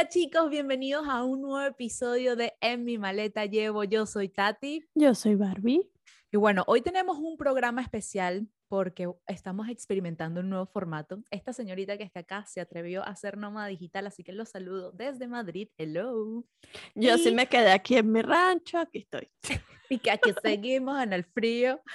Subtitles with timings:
[0.00, 3.84] Hola chicos, bienvenidos a un nuevo episodio de En mi maleta llevo.
[3.84, 4.82] Yo soy Tati.
[4.94, 5.90] Yo soy Barbie.
[6.32, 11.22] Y bueno, hoy tenemos un programa especial porque estamos experimentando un nuevo formato.
[11.30, 14.90] Esta señorita que está acá se atrevió a hacer nómada digital, así que los saludo
[14.92, 15.68] desde Madrid.
[15.76, 16.46] Hello.
[16.94, 19.28] Yo sí me quedé aquí en mi rancho, aquí estoy.
[19.90, 21.78] y que aquí seguimos en el frío.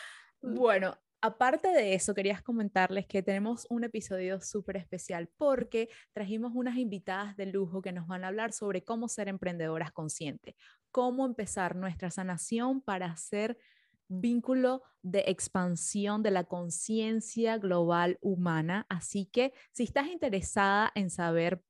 [0.48, 0.96] Bueno,
[1.26, 7.36] aparte de eso, querías comentarles que tenemos un episodio súper especial porque trajimos unas invitadas
[7.36, 10.56] de lujo que nos van a hablar sobre cómo ser emprendedoras conscientes,
[10.92, 13.57] cómo empezar nuestra sanación para hacer
[14.07, 18.86] vínculo de expansión de la conciencia global humana.
[18.87, 21.64] Así que si estás interesada en saber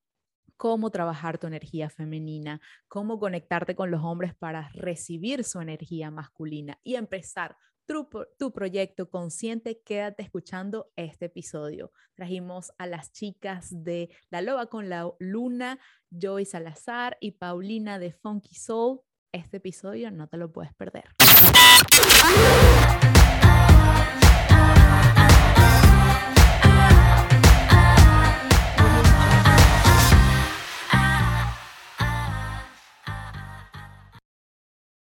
[0.58, 6.78] cómo trabajar tu energía femenina, cómo conectarte con los hombres para recibir su energía masculina
[6.84, 11.92] y empezar tu, proyecto consciente, quédate escuchando este episodio.
[12.14, 15.78] Trajimos a las chicas de La Loba con la Luna,
[16.10, 19.00] Joy Salazar y Paulina de Funky Soul.
[19.32, 21.04] Este episodio no te lo puedes perder.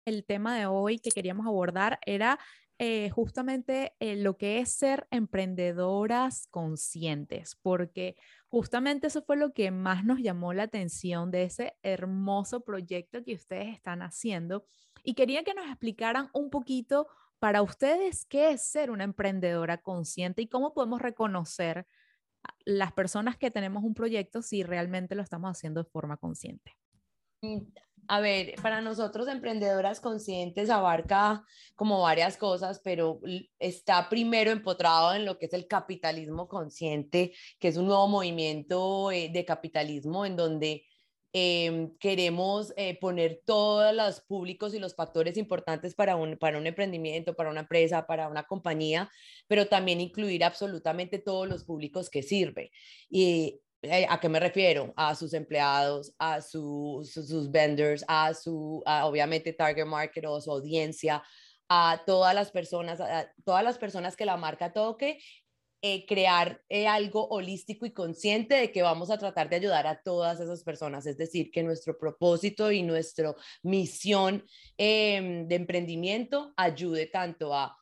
[0.05, 2.39] El tema de hoy que queríamos abordar era
[2.79, 9.73] eh, justamente eh, lo que es ser emprendedoras conscientes, porque justamente eso fue lo que
[9.73, 14.65] más nos llamó la atención de ese hermoso proyecto que ustedes están haciendo.
[15.03, 17.09] Y quería que nos explicaran un poquito
[17.41, 21.87] para ustedes qué es ser una emprendedora consciente y cómo podemos reconocer
[22.65, 26.77] las personas que tenemos un proyecto si realmente lo estamos haciendo de forma consciente.
[28.11, 31.45] A ver, para nosotros emprendedoras conscientes abarca
[31.77, 33.21] como varias cosas, pero
[33.59, 39.13] está primero empotrado en lo que es el capitalismo consciente, que es un nuevo movimiento
[39.13, 40.87] eh, de capitalismo en donde
[41.35, 46.67] em, queremos eh, poner todos los públicos y los factores importantes para un, para un
[46.67, 49.11] emprendimiento, para una empresa, para una compañía,
[49.49, 52.71] pero también incluir absolutamente todos los públicos que sirve.
[53.11, 53.61] Y eh,
[54.09, 54.93] ¿A qué me refiero?
[54.97, 61.23] A sus empleados, a sus vendors, a su, obviamente, target market o su audiencia,
[61.69, 65.21] a todas las personas, a todas las personas que la marca toque,
[65.81, 70.03] eh, crear eh, algo holístico y consciente de que vamos a tratar de ayudar a
[70.03, 71.07] todas esas personas.
[71.07, 74.45] Es decir, que nuestro propósito y nuestra misión
[74.77, 77.77] em, de emprendimiento ayude tanto a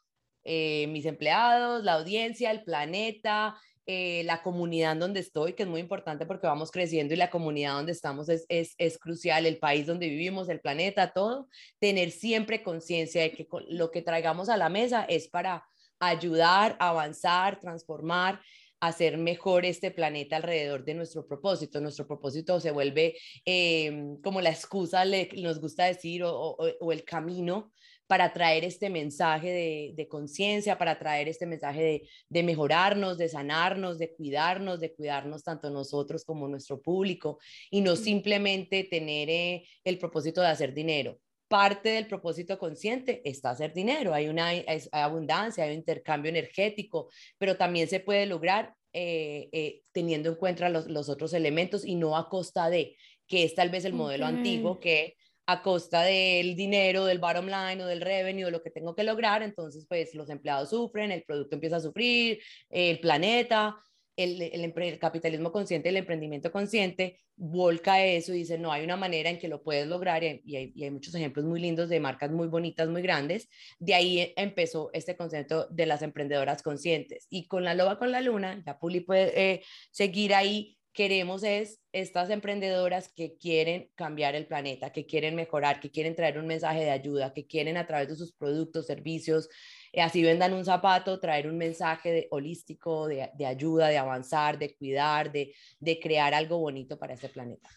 [0.45, 3.57] mis empleados, la audiencia, el planeta,
[3.89, 7.75] eh, la comunidad donde estoy, que es muy importante porque vamos creciendo y la comunidad
[7.75, 11.49] donde estamos es, es, es crucial, el país donde vivimos, el planeta, todo,
[11.79, 15.65] tener siempre conciencia de que lo que traigamos a la mesa es para
[16.01, 18.41] ayudar, avanzar, transformar,
[18.81, 21.81] hacer mejor este planeta alrededor de nuestro propósito.
[21.81, 27.73] Nuestro propósito se vuelve em, como la excusa, le, nos gusta decir, o el camino
[28.07, 34.15] para traer este mensaje de, conciencia, para traer este mensaje de, mejorarnos, de sanarnos, de
[34.15, 37.39] cuidarnos, de cuidarnos tanto nosotros como nuestro público
[37.71, 41.19] y no simplemente tener eh, el propósito de hacer dinero.
[41.49, 44.51] Parte del propósito consciente está hacer dinero, hay una
[44.91, 47.09] abundancia, hay un intercambio energético,
[47.39, 52.17] pero también se puede lograr eh, eh, teniendo en cuenta los, otros elementos y no
[52.17, 52.97] a costa de,
[53.29, 55.17] que es tal vez el modelo antiguo que
[55.47, 59.43] a costa del dinero, del bottom line o del revenue, lo que tengo que lograr,
[59.43, 63.77] entonces pues los empleados sufren, el producto empieza a sufrir, el planeta,
[64.17, 69.29] el, el, capitalismo consciente, el emprendimiento consciente, volca eso y dice, no, hay una manera
[69.29, 72.49] en que lo puedes lograr y hay, hay, muchos ejemplos muy lindos de marcas muy
[72.49, 73.49] bonitas, muy grandes.
[73.79, 77.27] De ahí empezó este concepto de las emprendedoras conscientes.
[77.29, 81.83] Y con la loba con la luna, la Puli puede eh, seguir ahí queremos es
[81.93, 86.81] estas emprendedoras que quieren cambiar el planeta, que quieren mejorar, que quieren traer un mensaje
[86.81, 89.49] de ayuda, que quieren a través de sus productos, servicios,
[89.93, 94.75] eh, así vendan un zapato, traer un mensaje de, holístico, de, ayuda, de avanzar, de
[94.75, 95.55] cuidar, de,
[96.03, 97.69] crear algo bonito para ese planeta.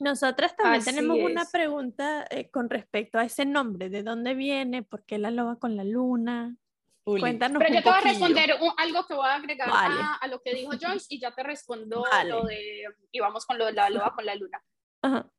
[0.00, 4.82] Nosotras también tenemos una pregunta eh, con respecto a ese nombre, ¿de dónde viene?
[4.82, 6.56] ¿Por qué la loba con la luna?
[7.04, 10.54] Cuéntanos Pero yo te voy a responder algo que voy a agregar a, lo que
[10.54, 14.14] dijo Joyce y ya te respondo lo de, y vamos con lo de la loba
[14.14, 14.62] con la luna.
[15.02, 15.30] Ajá.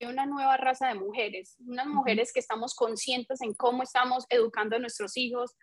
[0.00, 4.80] Una nueva raza de mujeres, unas mujeres que estamos conscientes en cómo estamos educando a
[4.80, 5.54] nuestros hijos,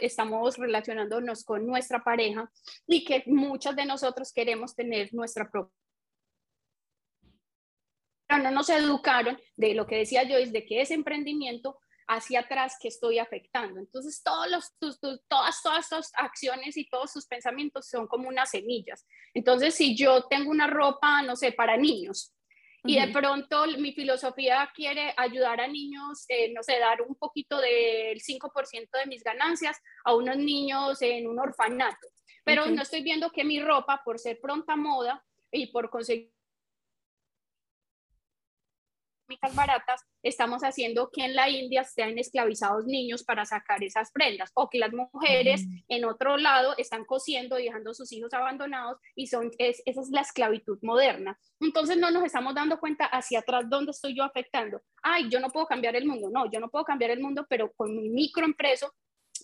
[0.00, 2.48] estamos relacionándonos con nuestra pareja
[2.86, 5.74] y que muchas de nosotros queremos tener nuestra propia
[8.38, 11.78] no nos educaron de lo que decía Joyce, de que ese emprendimiento
[12.10, 13.78] hacia atrás que estoy afectando.
[13.78, 14.72] Entonces, todos los,
[15.28, 19.06] todas, todas estas acciones y todos sus pensamientos son como unas semillas.
[19.32, 22.34] Entonces, si yo tengo una ropa, no sé, para niños,
[22.82, 27.60] y de pronto mi filosofía quiere ayudar a niños, eh, no sé, dar un poquito
[27.60, 32.08] del 5% de mis ganancias a unos niños en un orfanato.
[32.42, 35.22] Pero no estoy viendo que mi ropa, por ser pronta moda
[35.52, 36.32] y por conseguir
[39.54, 44.68] baratas, estamos haciendo que en la India estén esclavizados niños para sacar esas prendas o
[44.68, 49.26] que las mujeres en otro lado están cosiendo y dejando a sus hijos abandonados y
[49.26, 51.38] son, esa es la esclavitud moderna.
[51.60, 54.80] Entonces no nos estamos dando cuenta hacia atrás dónde estoy yo afectando.
[55.02, 56.30] Ay, yo no puedo cambiar el mundo.
[56.30, 58.90] No, yo no puedo cambiar el mundo, pero con mi microempresa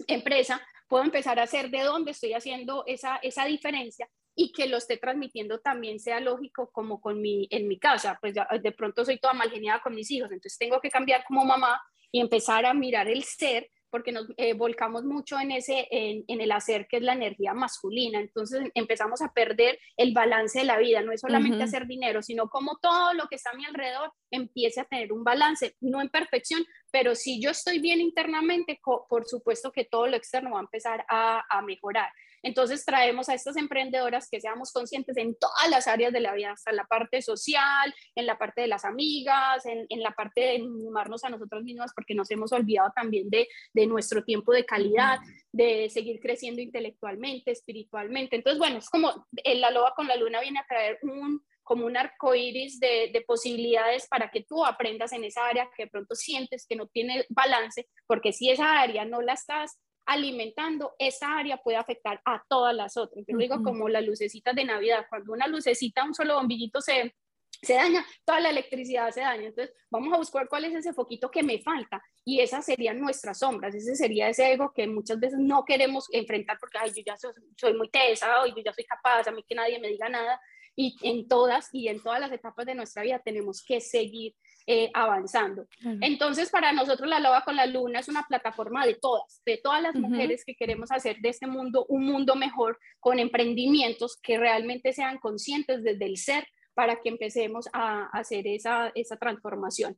[0.06, 4.76] empresa puedo empezar a hacer de dónde estoy haciendo esa, esa diferencia y que lo
[4.76, 9.18] esté transmitiendo también sea lógico como con mi, en mi casa, pues de pronto soy
[9.18, 11.80] toda mal geniada con mis hijos, entonces tengo que cambiar como mamá
[12.12, 16.40] y empezar a mirar el ser porque nos eh, volcamos mucho en, ese, en, en,
[16.42, 18.20] el hacer, que es la energía masculina.
[18.20, 21.00] Entonces empezamos a perder el balance de la vida.
[21.00, 24.80] No es solamente hacer dinero, sino como todo lo que está a mi alrededor empiece
[24.80, 29.72] a tener un balance, no en perfección, pero si yo estoy bien internamente, por supuesto
[29.72, 32.10] que todo lo externo va a empezar a, a mejorar.
[32.42, 36.52] Entonces traemos a estas emprendedoras que seamos conscientes en todas las áreas de la vida,
[36.52, 40.58] hasta la parte social, en la parte de las amigas, en, en la parte de
[40.58, 45.18] mimarnos a nosotros mismos, porque nos hemos olvidado también de, de nuestro tiempo de calidad,
[45.52, 48.36] de seguir creciendo intelectualmente, espiritualmente.
[48.36, 51.96] Entonces, bueno, es como la loba con la luna viene a traer un como un
[51.96, 56.14] arco iris de, de, posibilidades para que tú aprendas en esa área que de pronto
[56.14, 61.58] sientes que no tiene balance, porque si esa área no la estás alimentando, esa área
[61.58, 63.24] puede afectar a todas las otras.
[63.26, 67.14] Yo digo como las lucecitas de Navidad, cuando una lucecita, un solo bombillito se,
[67.62, 69.48] se daña, toda la electricidad se daña.
[69.48, 72.02] Entonces, vamos a buscar cuál es ese foquito que me falta.
[72.24, 73.74] Y esas serían nuestras sombras.
[73.74, 77.32] Ese sería ese ego que muchas veces no queremos enfrentar porque, ay, yo ya soy,
[77.56, 80.40] soy muy tesa, o yo ya soy capaz, a mí que nadie me diga nada.
[80.76, 84.34] Y en todas y en todas las etapas de nuestra vida tenemos que seguir
[84.68, 85.66] eh, avanzando.
[86.00, 89.80] Entonces, para nosotros la Loba con la Luna es una plataforma de todas, de todas
[89.80, 94.92] las mujeres que queremos hacer de este mundo un mundo mejor con emprendimientos que realmente
[94.92, 99.96] sean conscientes desde el ser para que empecemos a, hacer esa, esa transformación.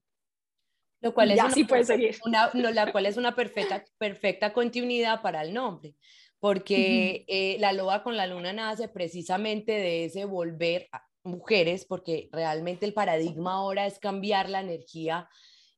[1.00, 1.40] Lo cual es,
[2.24, 5.94] una, la cual es una perfecta, perfecta continuidad para el nombre,
[6.40, 10.88] porque eh, la loba con la luna nace precisamente de ese volver
[11.24, 15.28] mujeres, porque realmente el paradigma ahora es cambiar la energía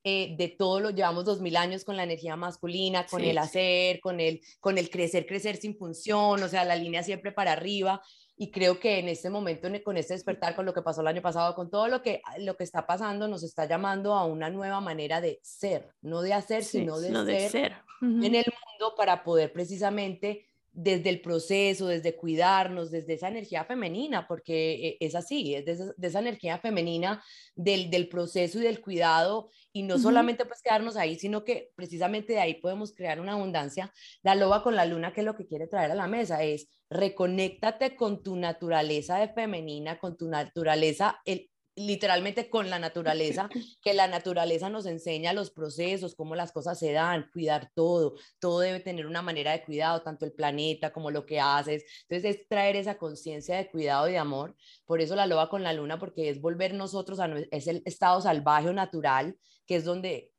[0.03, 4.01] eh, de todo lo llevamos dos mil años con la energía masculina, con el hacer,
[4.01, 8.01] con el, con el crecer, crecer sin función, o sea, la línea siempre para arriba.
[8.35, 11.21] Y creo que en este momento, con este despertar, con lo que pasó el año
[11.21, 14.81] pasado, con todo lo que, lo que está pasando, nos está llamando a una nueva
[14.81, 17.77] manera de ser, no de hacer, sino de ser, ser.
[18.01, 24.27] en el mundo para poder precisamente desde el proceso, desde cuidarnos, desde esa energía femenina,
[24.27, 27.23] porque eh, es así, es de esa, energía femenina
[27.55, 32.35] del, del, proceso y del cuidado, y no solamente pues quedarnos ahí, sino que precisamente
[32.35, 33.93] de ahí podemos crear una abundancia.
[34.23, 36.69] La loba con la luna, que es lo que quiere traer a la mesa, es
[36.89, 41.50] reconéctate con tu naturaleza de femenina, con tu naturaleza, el,
[41.87, 43.49] literalmente con la naturaleza,
[43.82, 48.61] que la naturaleza nos enseña los procesos, cómo las cosas se dan, cuidar todo, todo
[48.61, 51.85] debe tener una manera de cuidado, tanto el planeta como lo que haces.
[52.09, 54.56] Entonces es traer esa conciencia de cuidado y de amor.
[54.85, 58.21] Por eso la loba con la luna, porque es volver nosotros a, es el estado
[58.21, 60.33] salvaje o natural, que es donde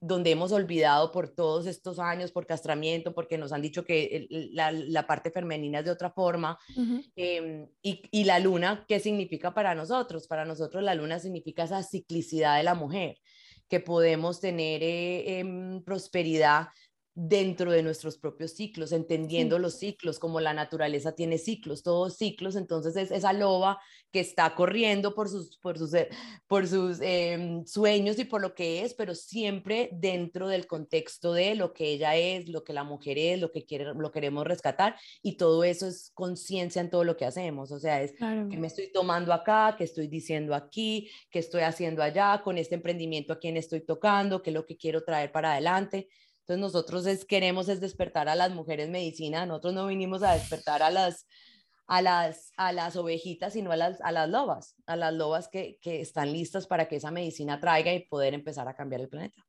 [0.00, 5.06] donde hemos olvidado por todos estos años, por castramiento, porque nos han dicho que la,
[5.06, 6.58] parte femenina es de otra forma.
[7.16, 10.28] Em, y, la luna, ¿qué significa para nosotros?
[10.28, 13.18] Para nosotros la luna significa esa ciclicidad de la mujer,
[13.68, 16.68] que podemos tener eh, em, prosperidad
[17.20, 22.54] dentro de nuestros propios ciclos, entendiendo los ciclos, como la naturaleza tiene ciclos, todos ciclos,
[22.54, 23.80] entonces es esa loba
[24.12, 26.08] que está corriendo por sus, por sus, eh,
[26.46, 31.56] por sus em, sueños y por lo que es, pero siempre dentro del contexto de
[31.56, 34.94] lo que ella es, lo que la mujer es, lo que quiere, lo queremos rescatar,
[35.20, 38.68] y todo eso es conciencia en todo lo que hacemos, o sea, es que me
[38.68, 43.40] estoy tomando acá, que estoy diciendo aquí, que estoy haciendo allá, con este emprendimiento a
[43.40, 46.08] quien estoy tocando, qué es lo que quiero traer para adelante.
[46.48, 50.82] Entonces nosotros es, queremos es despertar a las mujeres medicina, nosotros no vinimos a despertar
[50.82, 51.26] a las,
[51.86, 55.78] a las, a las ovejitas, sino a las, a las lobas, a las lobas que,
[55.82, 59.46] que están listas para que esa medicina traiga y poder empezar a cambiar el planeta.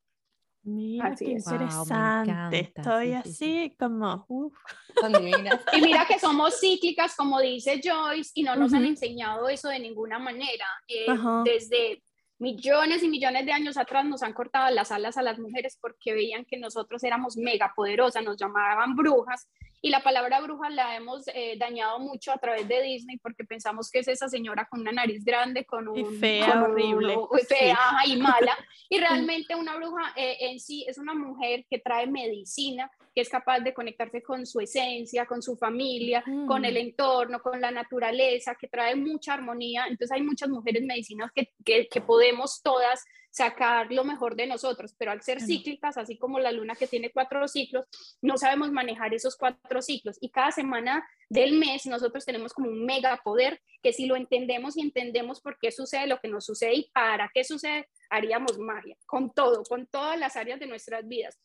[0.64, 2.74] Mira, qué interesante.
[2.76, 4.26] Estoy así como.
[5.74, 9.80] y mira que somos cíclicas, como dice Joyce, y no nos han enseñado eso de
[9.80, 10.66] ninguna manera.
[10.86, 11.06] Eh,
[11.46, 12.04] desde
[12.40, 16.14] millones y millones de años atrás nos han cortado las alas a las mujeres porque
[16.14, 19.48] veían que nosotros éramos mega poderosas, nos llamaban brujas
[19.82, 23.90] y la palabra bruja la hemos eh, dañado mucho a través de Disney porque pensamos
[23.90, 25.98] que es esa señora con una nariz grande, con un...
[25.98, 27.18] Y fea, horrible.
[27.48, 28.58] fea y mala.
[28.90, 33.30] Y realmente una bruja eh, en sí es una mujer que trae medicina, que es
[33.30, 36.78] capaz de conectarse con su esencia, con su familia, con el mm.
[36.78, 39.88] entorno, con la naturaleza, que trae mucha armonía.
[39.90, 44.96] Entonces hay muchas mujeres medicinas que, que, que podemos todas sacar lo mejor de nosotros,
[44.98, 47.86] pero al ser cíclicas, así como la luna que tiene cuatro ciclos,
[48.22, 52.86] no sabemos manejar esos cuatro ciclos y cada semana del mes nosotros tenemos como un
[52.86, 56.74] mega poder que si lo entendemos y entendemos por qué sucede lo que nos sucede
[56.74, 61.38] y para qué sucede, haríamos magia con todo, con todas las áreas de nuestras vidas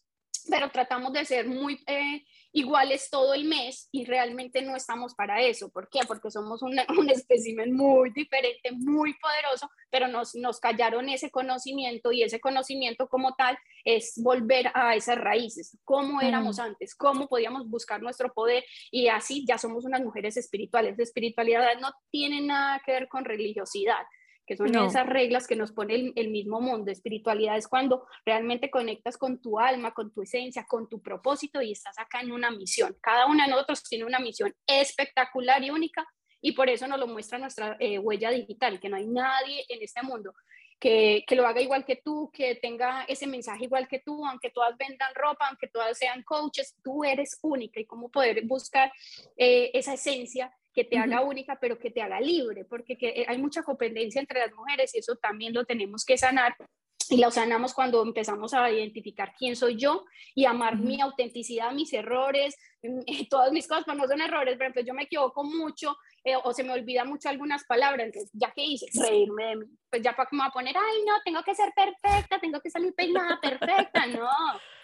[0.48, 5.40] pero tratamos de ser muy eh, iguales todo el mes y realmente no estamos para
[5.42, 5.70] eso.
[5.70, 6.00] ¿Por qué?
[6.06, 12.22] Porque somos un espécimen muy diferente, muy poderoso, pero nos, nos callaron ese conocimiento y
[12.22, 18.02] ese conocimiento como tal es volver a esas raíces, cómo éramos antes, cómo podíamos buscar
[18.02, 20.96] nuestro poder y así ya somos unas mujeres espirituales.
[20.96, 24.04] La espiritualidad no tiene nada que ver con religiosidad
[24.46, 26.90] que son esas reglas que nos pone el, mismo mundo.
[26.90, 31.72] Espiritualidad es cuando realmente conectas con tu alma, con tu esencia, con tu propósito y
[31.72, 32.96] estás acá en una misión.
[33.00, 36.06] Cada una de nosotros tiene una misión espectacular y única
[36.40, 39.82] y por eso nos lo muestra nuestra eh, huella digital, que no hay nadie en
[39.82, 40.34] este mundo
[40.78, 44.50] que, que, lo haga igual que tú, que tenga ese mensaje igual que tú, aunque
[44.50, 48.92] todas vendan ropa, aunque todas sean coaches, tú eres única y cómo poder buscar
[49.36, 53.38] eh, esa esencia que te haga única, pero que te haga libre, porque que hay
[53.38, 56.56] mucha codependencia entre las mujeres y eso también lo tenemos que sanar.
[57.10, 60.04] Y lo sanamos cuando empezamos a identificar quién soy yo
[60.34, 62.56] y amar mi autenticidad, mis errores,
[63.30, 66.52] todas mis cosas, pues no son errores, pero pues yo me equivoco mucho eh, o
[66.52, 70.16] se me olvida mucho algunas palabras, entonces ya que hice, reírme de mí, pues ya
[70.16, 72.94] para que me va a poner, ay no, tengo que ser perfecta, tengo que salir
[72.94, 74.28] peinada perfecta, no,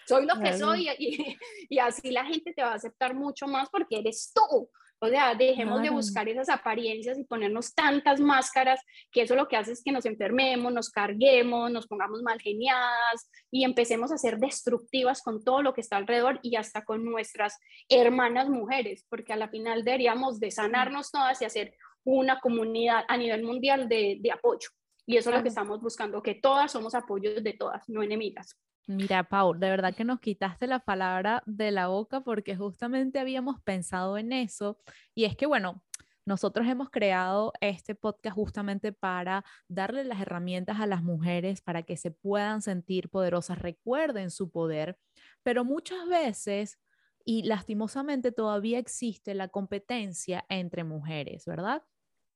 [0.07, 1.37] soy lo que soy y,
[1.71, 4.69] y, así la gente te va a aceptar mucho más porque eres tú,
[5.03, 8.81] o sea, dejemos de buscar esas apariencias y ponernos tantas máscaras,
[9.11, 13.31] que eso lo que hace es que nos enfermemos, nos carguemos, nos pongamos mal geniadas
[13.51, 17.59] y empecemos a ser destructivas con todo lo que está alrededor y hasta con nuestras
[17.89, 23.17] hermanas mujeres, porque a la final deberíamos de sanarnos todas y hacer una comunidad a
[23.17, 24.69] nivel mundial de, de apoyo.
[25.07, 28.55] Y eso es lo que estamos buscando, que todas somos apoyos de todas, no enemigas.
[28.91, 33.61] Mira, Paul, de verdad que nos quitaste la palabra de la boca porque justamente habíamos
[33.61, 34.81] pensado en eso.
[35.15, 35.85] Y es que, bueno,
[36.27, 41.97] nosotros hemos creado este podcast justamente para darle las herramientas a las mujeres para que
[41.97, 44.99] se puedan sentir poderosas, recuerden su poder,
[45.45, 46.81] pero muchas veces
[47.25, 51.85] y lastimosamente todavía existe la competencia entre mujeres, ¿verdad?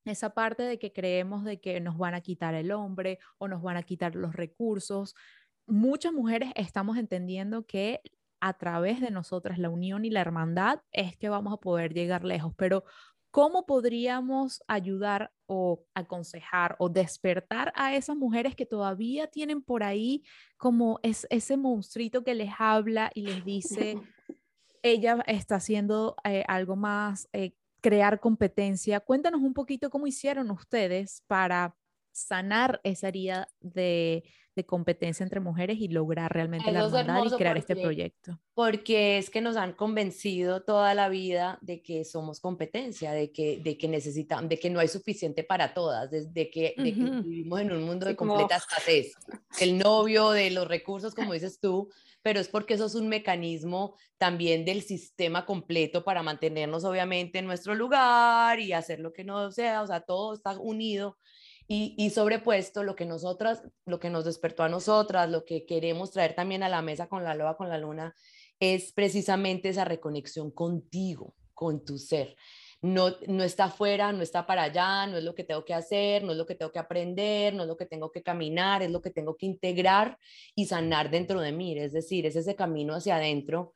[0.04, 3.60] Esa parte de que creemos de que nos van a quitar el hombre o nos
[3.60, 5.16] van a quitar los recursos
[5.66, 8.00] muchas mujeres estamos entendiendo que
[8.40, 12.24] a través de nosotras, la unión y la hermandad, es que vamos a poder llegar
[12.24, 12.52] lejos.
[12.56, 12.84] Pero,
[13.30, 20.24] ¿cómo podríamos ayudar o aconsejar o despertar a esas mujeres que todavía tienen por ahí
[20.58, 23.96] como es, ese monstruito que les habla y les dice,
[24.82, 29.00] ella está haciendo eh, algo más, eh, crear competencia?
[29.00, 31.74] Cuéntanos un poquito cómo hicieron ustedes para
[32.12, 34.22] sanar esa herida de,
[34.62, 38.38] competencia entre mujeres y lograr realmente la hermandad y crear este proyecto.
[38.54, 43.58] Porque es que nos han convencido toda la vida de que somos competencia, de que,
[43.58, 47.82] de que necesitamos, de que no hay suficiente para todas, de, que, vivimos en un
[47.82, 49.14] mundo de completa escasez.
[49.60, 51.90] El novio, de los recursos, como dices tú,
[52.22, 57.46] pero es porque eso es un mecanismo también del sistema completo para mantenernos obviamente en
[57.46, 61.18] nuestro lugar y hacer lo que no sea, o sea, todo está unido
[61.66, 66.34] y, sobrepuesto lo que nosotras, lo que nos despertó a nosotras, lo que queremos traer
[66.34, 68.14] también a la mesa con la loba, con la luna,
[68.60, 72.36] es precisamente esa reconexión contigo, con tu ser.
[72.82, 76.22] No, no está afuera, no está para allá, no es lo que tengo que hacer,
[76.22, 78.90] no es lo que tengo que aprender, no es lo que tengo que caminar, es
[78.90, 80.18] lo que tengo que integrar
[80.54, 81.78] y sanar dentro de mí.
[81.78, 83.72] Es decir, es ese camino hacia adentro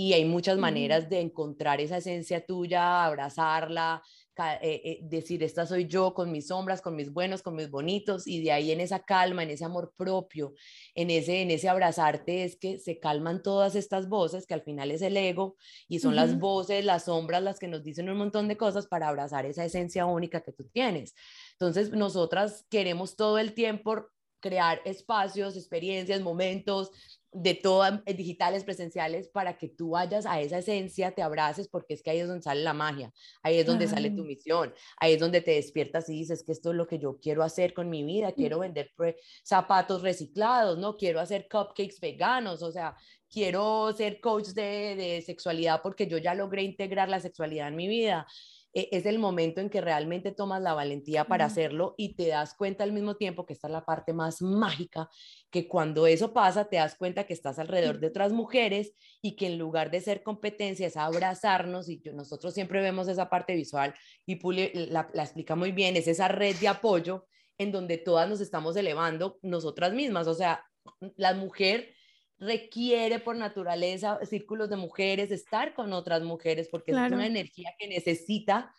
[0.00, 4.00] y hay muchas maneras de encontrar esa esencia tuya, abrazarla,
[4.38, 8.26] eh, eh, decir, esta soy yo con mis sombras, con mis buenos, con mis bonitos,
[8.26, 10.54] y de ahí en esa calma, en ese amor propio,
[10.94, 14.90] en ese, en ese abrazarte, es que se calman todas estas voces, que al final
[14.90, 15.56] es el ego,
[15.88, 19.08] y son las voces, las sombras, las que nos dicen un montón de cosas para
[19.08, 21.14] abrazar esa esencia única que tú tienes.
[21.52, 24.06] Entonces, nosotras queremos todo el tiempo
[24.40, 26.90] crear espacios, experiencias, momentos,
[27.32, 31.94] de todas eh, digitales, presenciales, para que tú vayas a esa esencia, te abraces, porque
[31.94, 35.14] es que ahí es donde sale la magia, ahí es donde sale tu misión, ahí
[35.14, 37.90] es donde te despiertas y dices que esto es lo que yo quiero hacer con
[37.90, 38.90] mi vida, quiero vender
[39.42, 42.96] zapatos reciclados, no quiero hacer cupcakes veganos, o sea,
[43.30, 47.88] quiero ser coach de, de sexualidad porque yo ya logré integrar la sexualidad en mi
[47.88, 48.26] vida.
[48.74, 52.54] E, es el momento en que realmente tomas la valentía para hacerlo y te das
[52.54, 55.08] cuenta al mismo tiempo que esta es la parte más mágica,
[55.50, 59.46] que cuando eso pasa te das cuenta que estás alrededor de otras mujeres y que
[59.46, 63.94] en lugar de ser competencia es abrazarnos y nosotros siempre vemos esa parte visual
[64.26, 67.26] y Puli la, la explica muy bien, es esa red de apoyo
[67.58, 70.64] en donde todas nos estamos elevando nosotras mismas, o sea,
[71.16, 71.94] la mujer
[72.38, 77.88] requiere por naturaleza círculos de mujeres, estar con otras mujeres, porque es una energía que
[77.88, 78.72] necesita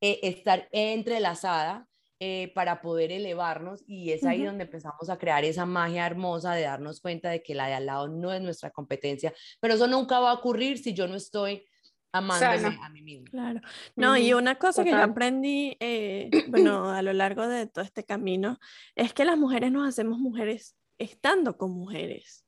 [0.00, 5.66] eh, estar entrelazada eh, para poder elevarnos y es ahí donde empezamos a crear esa
[5.66, 9.34] magia hermosa de darnos cuenta de que la de al lado no es nuestra competencia,
[9.60, 11.66] pero eso nunca va a ocurrir si yo no estoy
[12.12, 13.30] amándome a mí misma.
[13.30, 13.60] Claro.
[13.96, 18.04] No, y una cosa que yo aprendí, eh, bueno, a lo largo de todo este
[18.04, 18.58] camino,
[18.94, 22.45] es que las mujeres nos hacemos mujeres estando con mujeres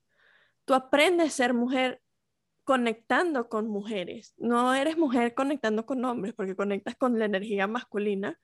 [0.69, 2.03] tú aprendes a ser mujer
[2.63, 4.35] conectando con mujeres.
[4.37, 8.39] No eres mujer conectando con hombres, porque conectas con la energía masculina.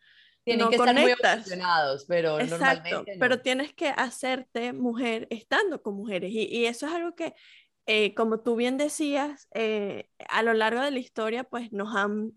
[0.44, 6.30] Tienen que estar muy emocionados, pero Exacto, pero tienes que hacerte mujer estando con mujeres.
[6.32, 7.34] Y, eso es algo que,
[7.84, 12.32] eh, como tú bien decías, eh, a lo largo de la historia, pues nos han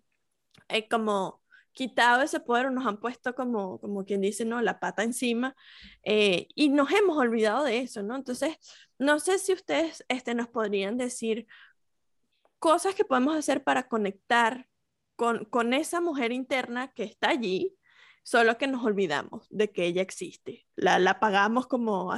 [0.67, 1.41] eh, como
[1.77, 4.59] quitado ese poder o nos han puesto como, como quien dice, ¿no?
[4.61, 5.55] La pata encima
[6.01, 8.15] eh, y nos hemos olvidado de eso, ¿no?
[8.15, 8.57] Entonces,
[8.97, 11.45] no sé si ustedes este, nos podrían decir
[12.57, 14.67] cosas que podemos hacer para conectar
[15.15, 17.75] con, con esa mujer interna que está allí,
[18.23, 20.65] solo que nos olvidamos de que ella existe.
[20.75, 22.11] La, la apagamos como,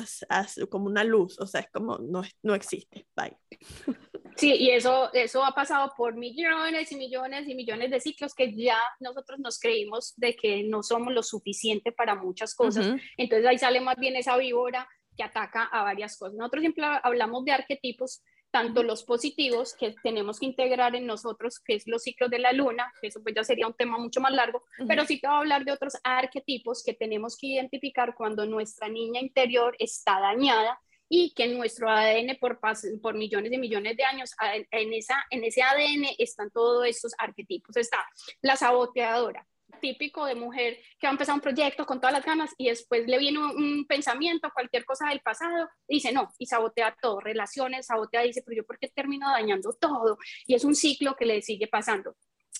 [0.70, 3.08] como una luz, o sea, es como no, no existe.
[3.13, 3.38] Bye.
[4.39, 8.55] Sí, y eso, eso ha pasado por millones y millones y millones de ciclos que
[8.55, 12.88] ya nosotros nos creímos de que no somos lo suficiente para muchas cosas.
[13.17, 16.36] Entonces ahí sale más bien esa víbora que ataca a varias cosas.
[16.36, 21.75] Nosotros siempre hablamos de arquetipos, tanto los positivos que tenemos que integrar en nosotros, que
[21.75, 24.31] es los ciclos de la luna, que eso pues ya sería un tema mucho más
[24.31, 28.46] largo, pero sí te voy a hablar de otros arquetipos que tenemos que identificar cuando
[28.46, 30.79] nuestra niña interior está dañada
[31.10, 32.60] y que nuestro ADN por,
[33.02, 34.32] por millones y millones de años,
[34.72, 37.76] en, esa, en ese ADN están todos estos arquetipos.
[37.76, 37.98] Está
[38.41, 39.45] la saboteadora,
[39.82, 43.08] típico de mujer que va a empezar un proyecto con todas las ganas y después
[43.08, 48.22] le viene un, pensamiento, cualquier cosa del pasado, dice no, y sabotea todo, relaciones, sabotea,
[48.22, 51.67] dice, pero yo por qué termino dañando todo, y es un ciclo que le sigue
[51.67, 52.15] pasando.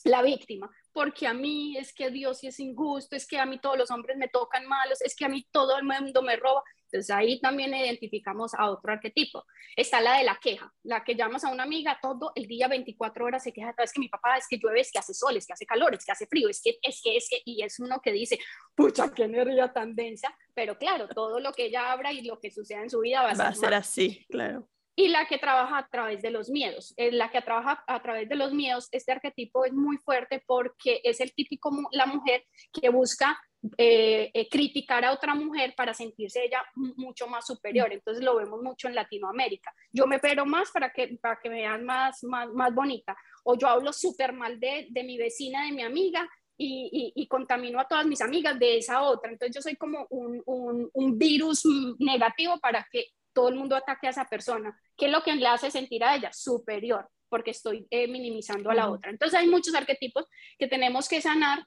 [0.06, 3.78] La víctima, porque a mí es que Dios es injusto, es que a mí todos
[3.78, 7.14] los hombres me tocan malos, es que a mí todo el mundo me roba, entonces
[7.16, 9.46] ahí también identificamos a otro arquetipo.
[9.76, 13.26] Está la de la queja, la que llamas a una amiga todo el día 24
[13.26, 15.46] horas se queja, es que mi papá, es que llueve, es que hace sol, es
[15.46, 17.80] que hace calor, es que hace frío, es que, es que, es que, y es
[17.80, 18.40] uno que dice,
[18.74, 22.52] pucha, qué energía tan densa, pero claro, todo lo que ella abra y lo que
[22.52, 24.68] suceda en su vida va a, va a ser así, claro
[25.00, 26.94] y la que trabaja a través de los miedos.
[26.98, 31.00] Eh, la que trabaja a través de los miedos, este arquetipo es muy fuerte porque
[31.06, 33.40] es el típico, la mujer que busca
[33.78, 37.94] eh, eh, criticar a otra mujer para sentirse ella mucho más superior.
[37.94, 39.74] Entonces lo vemos mucho en Latinoamérica.
[39.94, 43.16] Yo me pero más para que, para que me vean más, más, más bonita.
[43.46, 46.30] O yo hablo súper mal de, de, mi vecina, de mi amiga,
[46.62, 49.32] y, y, contamino a todas mis amigas de esa otra.
[49.32, 51.64] Entonces yo soy como un, un, un virus
[52.00, 53.06] negativo para que
[53.40, 54.78] todo el mundo ataque a esa persona.
[54.98, 56.30] ¿Qué es lo que le hace sentir a ella?
[56.34, 59.12] Superior, porque estoy eh, minimizando a la otra.
[59.12, 60.26] Entonces hay muchos arquetipos
[60.58, 61.66] que tenemos que sanar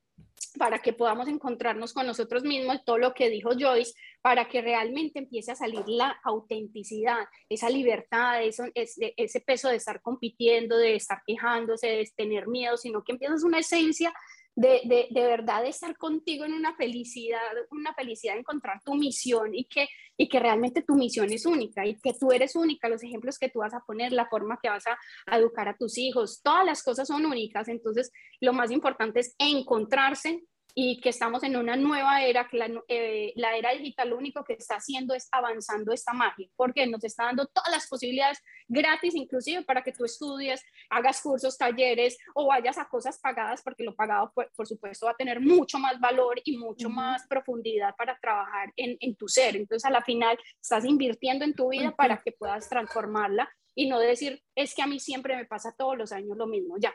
[0.58, 5.18] para que podamos encontrarnos con nosotros mismos, todo lo que dijo Joyce, para que realmente
[5.18, 10.96] empiece a salir la autenticidad, esa libertad, eso, ese, ese peso de estar compitiendo, de
[10.96, 14.12] estar quejándose, de tener miedo, sino que empiezas una esencia
[14.55, 19.55] de, de, verdad de estar contigo en una felicidad, una felicidad de encontrar tu misión
[19.55, 23.03] y que, y que realmente tu misión es única y que tú eres única, los
[23.03, 26.41] ejemplos que tú vas a poner, la forma que vas a educar a tus hijos,
[26.43, 27.69] todas las cosas son únicas.
[27.69, 32.58] Entonces, lo más importante es encontrarse y que estamos en una nueva era, que
[32.88, 37.04] eh, la, era digital lo único que está haciendo es avanzando esta magia, porque nos
[37.04, 42.46] está dando todas las posibilidades gratis, inclusive para que tú estudies, hagas cursos, talleres o
[42.46, 46.00] vayas a cosas pagadas, porque lo pagado, por, por supuesto, va a tener mucho más
[46.00, 49.56] valor y mucho más profundidad para trabajar en, en, tu ser.
[49.56, 53.98] Entonces, a la final, estás invirtiendo en tu vida para que puedas transformarla y no
[53.98, 56.76] decir, es que a mí siempre me pasa todos los años lo mismo.
[56.78, 56.94] Ya,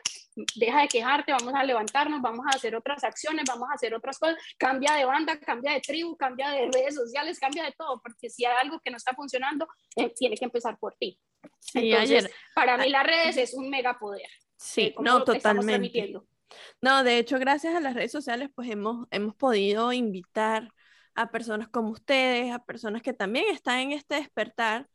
[0.56, 4.18] deja de quejarte, vamos a levantarnos, vamos a hacer otras acciones, vamos a hacer otras
[4.18, 8.30] cosas, cambia de banda, cambia de tribu, cambia de redes sociales, cambia de todo, porque
[8.30, 11.18] si hay algo que no está funcionando, eh, tiene que empezar por ti.
[11.58, 14.28] Sí, Entonces, para mí las redes es un megapoder.
[14.56, 16.12] Sí, eh, no, totalmente.
[16.80, 20.72] No, de hecho, gracias a las redes sociales, pues hemos, hemos podido invitar
[21.14, 24.88] a personas como ustedes, a personas que también están en este despertar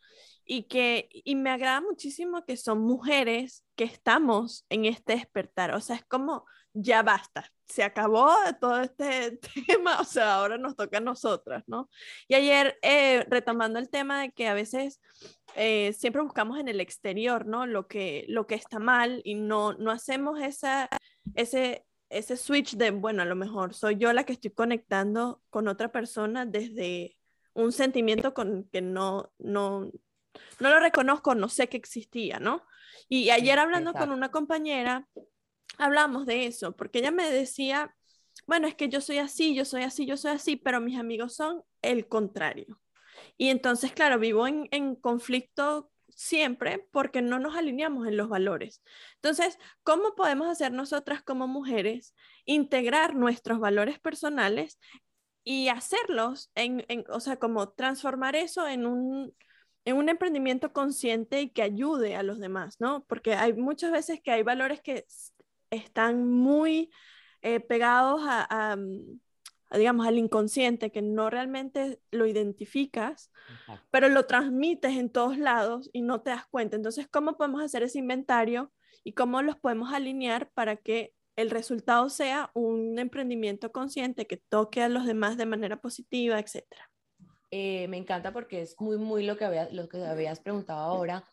[0.45, 5.81] y que y me agrada muchísimo que son mujeres que estamos en este despertar, o
[5.81, 8.29] sea, es como ya basta, se acabó
[8.59, 11.89] todo este tema, o sea, ahora nos toca a nosotras, ¿no?
[12.27, 14.99] Y ayer, eh, retomando el tema de que a veces
[15.55, 17.65] eh, siempre buscamos en el exterior, ¿no?
[17.67, 20.89] Lo que, lo que está mal y no, no hacemos esa,
[21.35, 25.67] ese, ese switch de, bueno, a lo mejor soy yo la que estoy conectando con
[25.67, 27.17] otra persona desde
[27.53, 29.91] un sentimiento con que no, no,
[30.59, 32.65] no lo reconozco, no sé que existía, ¿no?
[33.09, 35.07] Y ayer hablando con una compañera,
[35.77, 37.95] hablamos de eso, porque ella me decía,
[38.47, 41.35] bueno, es que yo soy así, yo soy así, yo soy así, pero mis amigos
[41.35, 42.79] son el contrario.
[43.37, 48.83] Y entonces, claro, vivo en, en conflicto siempre porque no nos alineamos en los valores.
[49.15, 52.13] Entonces, ¿cómo podemos hacer nosotras como mujeres
[52.45, 54.79] integrar nuestros valores personales
[55.43, 59.35] y hacerlos, en, en, o sea, como transformar eso en un,
[59.85, 63.03] en un emprendimiento consciente y que ayude a los demás, ¿no?
[63.05, 65.05] Porque hay muchas veces que hay valores que
[65.69, 66.91] están muy
[67.41, 68.77] eh, pegados a,
[69.71, 73.31] digamos, al inconsciente, que no realmente lo identificas,
[73.91, 76.75] pero lo transmites en todos lados y no te das cuenta.
[76.75, 78.71] Entonces, ¿cómo podemos hacer ese inventario
[79.03, 84.81] y cómo los podemos alinear para que el resultado sea un emprendimiento consciente que toque
[84.81, 86.92] a los demás de manera positiva, etcétera?
[87.55, 91.23] Eh, me encanta porque es muy, muy lo que, había, lo que habías preguntado ahora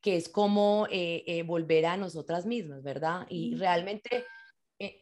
[0.00, 3.26] que es como eh, eh, volver a nosotras mismas, ¿verdad?
[3.28, 4.24] Y realmente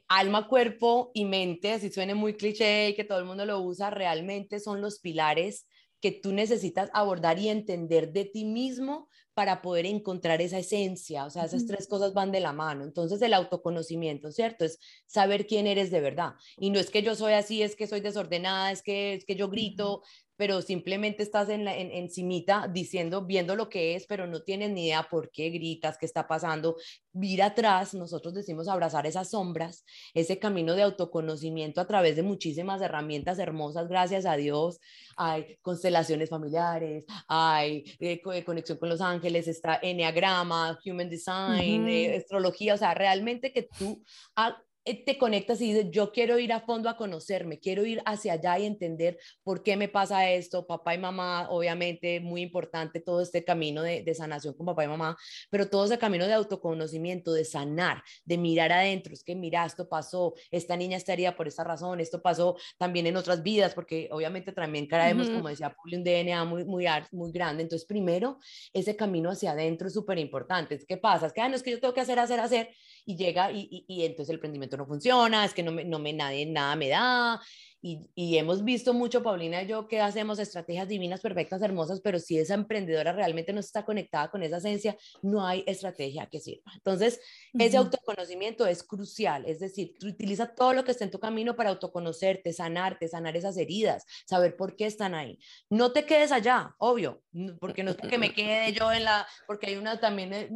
[0.09, 3.91] alma, cuerpo y mente, así suene muy cliché y que todo el mundo lo usa,
[3.91, 5.67] realmente son los pilares
[6.01, 11.31] que tú necesitas abordar y entender de ti mismo para poder encontrar esa esencia, o
[11.31, 12.85] sea, esas tres cosas van de la mano.
[12.85, 14.65] Entonces, el autoconocimiento, ¿cierto?
[14.65, 16.35] Es saber quién eres de verdad.
[16.59, 19.37] Y no es que yo soy así, es que soy desordenada, es que, es que
[19.37, 20.03] yo grito,
[20.43, 24.73] pero simplemente estás en, la, en, encimita diciendo, viendo lo que es, pero no tienes
[24.73, 26.75] ni idea por qué gritas, qué está pasando.
[27.15, 32.83] Ir atrás, nosotros decimos abrazar esas sombras, ese camino de autoconocimiento a través de muchísimas
[32.83, 34.81] herramientas hermosas, gracias a Dios.
[35.17, 42.75] Hay constelaciones familiares, hay eh, conexión con los ángeles, está enneagrama, human design, eh, astrología,
[42.75, 44.03] o sea, realmente que tú
[44.37, 44.51] eh,
[44.85, 48.59] te conectas y dices, yo quiero ir a fondo a conocerme, quiero ir hacia allá
[48.59, 53.45] y entender por qué me pasa esto, papá y mamá, obviamente muy importante todo este
[53.45, 55.17] camino de, de, sanación con papá y mamá,
[55.51, 59.89] pero todo ese camino de autoconocimiento, de sanar, de mirar adentro, es que mira, esto
[59.89, 64.53] pasó, esta niña estaría por esta razón, esto pasó también en otras vidas, porque obviamente
[64.53, 68.39] también traemos, como decía Puli, un DNA muy, muy, muy grande, entonces primero,
[68.73, 71.27] ese camino hacia adentro es súper importante, ¿qué pasa?
[71.27, 72.71] Es que, ah, no, es que yo tengo que hacer, hacer, hacer,
[73.05, 76.13] y llega y, y, entonces el emprendimiento no funciona, es que no me, no me
[76.13, 77.41] nadie, nada me da,
[77.85, 82.39] y, hemos visto mucho, Paulina y yo, que hacemos estrategias divinas, perfectas, hermosas, pero si
[82.39, 86.71] esa emprendedora realmente no está conectada con esa esencia, no hay estrategia que sirva.
[86.77, 87.21] Entonces,
[87.59, 91.71] ese autoconocimiento es crucial, es decir, utiliza todo lo que está en tu camino para
[91.71, 95.41] autoconocerte, sanarte, sanar esas heridas, saber por qué están ahí.
[95.69, 97.23] No te quedes allá, obvio,
[97.59, 100.49] porque no es que me quede yo en la, porque hay una también, eh,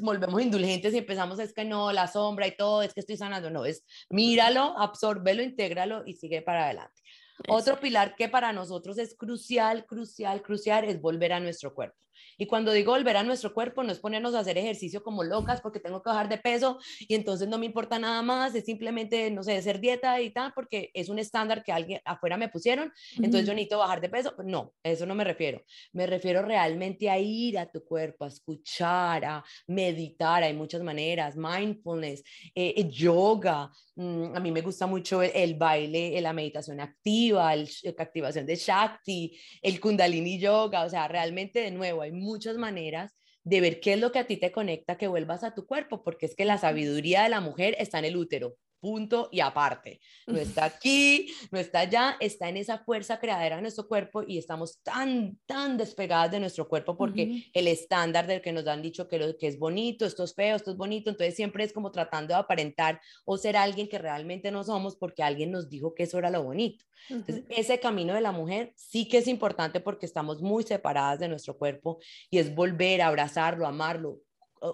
[0.00, 3.48] volvemos indulgentes y empezamos, es que no, la sombra y todo, es que estoy sanando,
[3.48, 7.02] no, es míralo, absorbelo, intégralo y sigue para adelante.
[7.48, 11.96] Otro pilar que para nosotros es crucial, crucial, crucial es volver a nuestro cuerpo.
[12.38, 15.60] Y cuando digo volver a nuestro cuerpo, no es ponernos a hacer ejercicio como locas
[15.60, 19.30] porque tengo que bajar de peso y entonces no me importa nada más, es simplemente,
[19.30, 22.92] no sé, hacer dieta y tal, porque es un estándar que alguien afuera me pusieron,
[23.16, 24.34] entonces yo necesito bajar de peso.
[24.44, 25.62] No, eso no me refiero.
[25.92, 31.36] Me refiero realmente a ir a tu cuerpo, a escuchar, a meditar, hay muchas maneras,
[31.36, 32.22] mindfulness,
[32.54, 33.70] eh, eh, yoga.
[33.96, 37.64] Mm, a mí me gusta mucho el, baile, la meditación activa, la
[37.98, 43.60] activación de Shakti, el Kundalini Yoga, o sea, realmente de nuevo hay muchas maneras de
[43.60, 46.26] ver qué es lo que a ti te conecta, que vuelvas a tu cuerpo, porque
[46.26, 49.98] es que la sabiduría de la mujer está en el útero punto y aparte.
[50.26, 54.36] No está aquí, no está allá, está en esa fuerza creadora de nuestro cuerpo y
[54.36, 59.08] estamos tan, tan despegadas de nuestro cuerpo porque el estándar del que nos han dicho
[59.08, 61.90] que, lo, que es bonito, esto es feo, esto es bonito, entonces siempre es como
[61.90, 66.02] tratando de aparentar o ser alguien que realmente no somos porque alguien nos dijo que
[66.02, 66.84] eso era lo bonito.
[67.08, 71.28] Entonces, ese camino de la mujer sí que es importante porque estamos muy separadas de
[71.28, 74.20] nuestro cuerpo y es volver a abrazarlo, amarlo,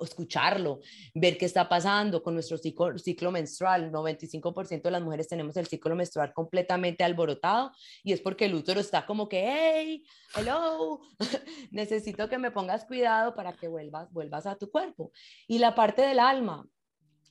[0.02, 0.80] escucharlo,
[1.14, 3.90] ver qué está pasando con nuestro ciclo, ciclo menstrual.
[3.90, 8.80] 95% de las mujeres tenemos el ciclo menstrual completamente alborotado y es porque el útero
[8.80, 10.04] está como que, hey,
[10.36, 11.00] hello,
[11.70, 15.12] necesito que me pongas cuidado para que vuelvas, vuelvas a tu cuerpo.
[15.46, 16.66] Y la parte del alma,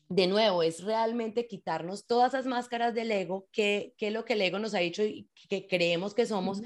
[0.10, 4.34] de nuevo, es realmente quitarnos todas esas máscaras del ego, que, que es lo que
[4.34, 6.62] el ego nos ha dicho y que creemos que somos,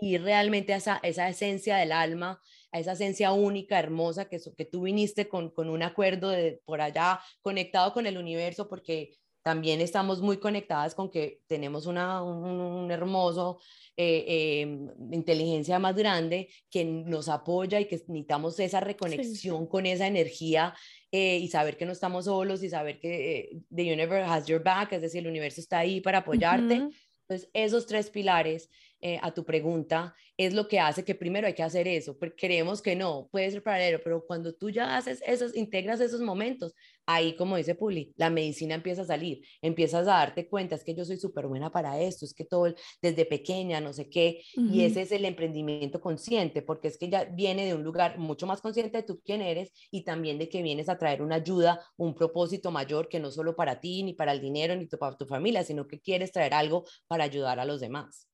[0.00, 2.40] y realmente esa, esa esencia del alma,
[2.72, 6.80] a esa esencia única, hermosa, que, que tú viniste con, con un acuerdo de por
[6.80, 12.90] allá, conectado con el universo, porque también estamos muy conectadas con que tenemos una, un,
[12.90, 13.58] hermoso
[13.96, 20.06] eh, em, inteligencia más grande que nos apoya y que necesitamos esa reconexión con esa
[20.06, 20.74] energía
[21.10, 24.62] eh, y saber que no estamos solos y saber que eh, the universe has your
[24.62, 26.74] back, es decir, el universo está ahí para apoyarte.
[27.22, 28.68] Entonces, esos tres pilares
[29.00, 32.36] eh, a tu pregunta es lo que hace que primero hay que hacer eso, porque
[32.36, 36.74] creemos que no, puede ser paralelo, pero cuando tú ya haces esos, integras esos momentos,
[37.06, 40.94] ahí como dice Puli, la medicina empieza a salir, empiezas a darte cuenta, es que
[40.94, 44.82] yo soy súper buena para esto, es que todo desde pequeña, no sé qué, y
[44.82, 48.60] ese es el emprendimiento consciente, porque es que ya viene de un lugar mucho más
[48.60, 52.14] consciente de tú quién eres y también de que vienes a traer una ayuda, un
[52.14, 55.64] propósito mayor que no solo para ti, ni para el dinero, ni para tu familia,
[55.64, 58.28] sino que quieres traer algo para ayudar a los demás.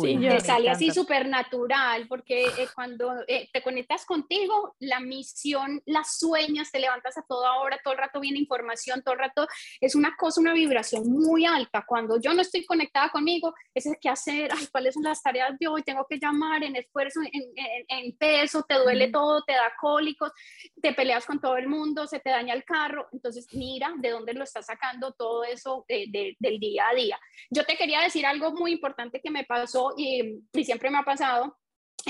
[0.00, 5.80] Sí, te sale así súper natural, porque eh, cuando eh, te conectas contigo, la misión,
[5.86, 9.46] las sueñas, te levantas a toda hora, todo el rato viene información, todo el rato
[9.80, 11.84] es una cosa, una vibración muy alta.
[11.86, 15.56] Cuando yo no estoy conectada conmigo, es el que hacer, ay, cuáles son las tareas
[15.58, 17.52] de hoy, tengo que llamar en esfuerzo, en,
[17.88, 20.32] en, peso, te duele todo, te da cólicos,
[20.80, 23.08] te peleas con todo el mundo, se te daña el carro.
[23.12, 27.18] Entonces, mira de dónde lo estás sacando todo eso del día a día.
[27.50, 31.56] Yo te quería decir algo muy importante que me pasó y, siempre me ha pasado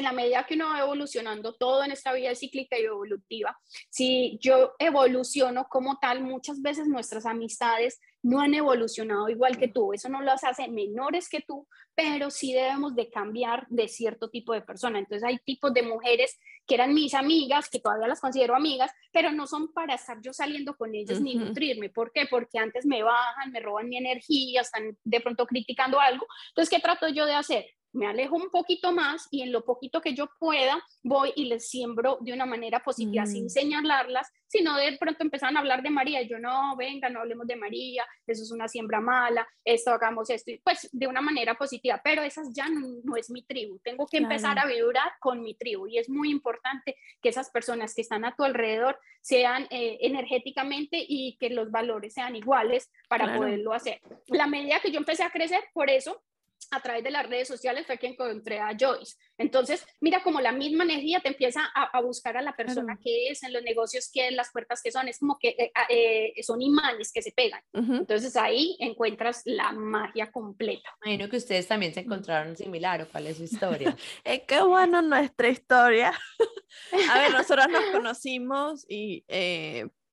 [0.00, 3.58] en la medida que uno va evolucionando todo en esta vida cíclica y evolutiva,
[3.90, 9.92] si yo evoluciono como tal, muchas veces nuestras amistades no han evolucionado igual que tú,
[9.92, 14.54] eso no las hace menores que tú, pero sí debemos de cambiar de cierto tipo
[14.54, 14.98] de persona.
[14.98, 19.30] Entonces hay tipos de mujeres que eran mis amigas, que todavía las considero amigas, pero
[19.30, 21.90] no son para estar yo saliendo con ellas ni nutrirme.
[21.90, 22.26] ¿Por qué?
[22.28, 26.26] Porque antes me bajan, me roban mi energía, están de pronto criticando algo.
[26.48, 27.66] Entonces, ¿qué trato yo de hacer?
[27.94, 31.68] Me alejo un poquito más y en lo poquito que yo pueda voy y les
[31.68, 36.20] siembro de una manera positiva, sin señalarlas, sino de pronto empezaron a hablar de María
[36.20, 40.28] y yo no, venga, no hablemos de María, eso es una siembra mala, esto, hagamos
[40.30, 44.18] esto, pues de una manera positiva, pero esas ya no, es mi tribu, tengo que
[44.18, 48.24] empezar a vibrar con mi tribu y es muy importante que esas personas que están
[48.24, 54.00] a tu alrededor sean eh, energéticamente y que los valores sean iguales para poderlo hacer.
[54.26, 56.22] La medida que yo empecé a crecer, por eso
[56.70, 59.16] a través de las redes sociales fue que encontré a Joyce.
[59.38, 63.42] Entonces, mira como la misma energía te empieza a, buscar a la persona que es,
[63.42, 66.34] en los negocios que es, las puertas que son, es como que eh, ah, eh,
[66.42, 67.62] son imanes que se pegan.
[67.72, 70.90] Entonces ahí encuentras la magia completa.
[71.04, 73.96] Imagino que ustedes también se encontraron similar, ¿o cuál es su historia?
[74.24, 76.12] es que bueno nuestra historia.
[77.10, 79.24] a ver, nosotros nos conocimos y...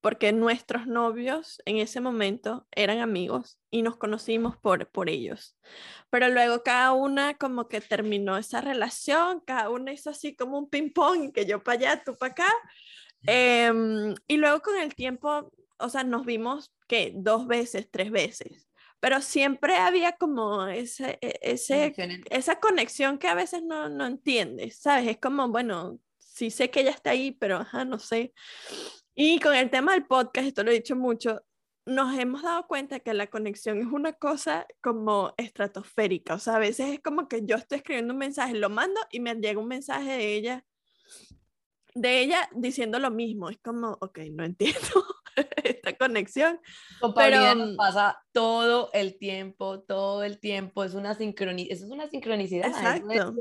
[0.02, 5.58] Porque nuestros novios en ese momento eran amigos y nos conocimos por, por ellos.
[6.10, 10.70] Pero luego cada una como que terminó esa relación, cada una hizo así como un
[10.70, 12.54] ping-pong, que yo para allá, tú para acá.
[13.28, 18.68] Em, y luego con el tiempo, o sea, nos vimos que dos veces, tres veces.
[19.00, 21.94] Pero siempre había como ese, e, ese,
[22.30, 25.08] esa conexión que a veces no, no entiendes, ¿sabes?
[25.08, 28.34] Es como, bueno, sí sé que ella está ahí, pero ajá, no sé.
[29.15, 31.41] Y con el tema del podcast, esto lo he dicho mucho,
[31.86, 36.60] nos hemos dado cuenta que la conexión es una cosa como estratosférica, o sea, a
[36.60, 39.67] veces es como que yo estoy escribiendo un mensaje, lo mando y me llega un
[39.67, 40.65] mensaje de ella,
[41.93, 44.80] de ella diciendo lo mismo, es como, ok, no entiendo
[45.63, 46.60] esta conexión.
[47.15, 52.08] pero nos pasa todo el tiempo, todo el tiempo, es una sincronicidad, eso es una
[52.08, 53.34] sincronicidad, Exacto.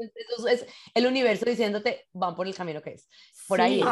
[0.49, 3.09] es, el universo diciéndote, van por el camino que es,
[3.51, 3.83] por ahí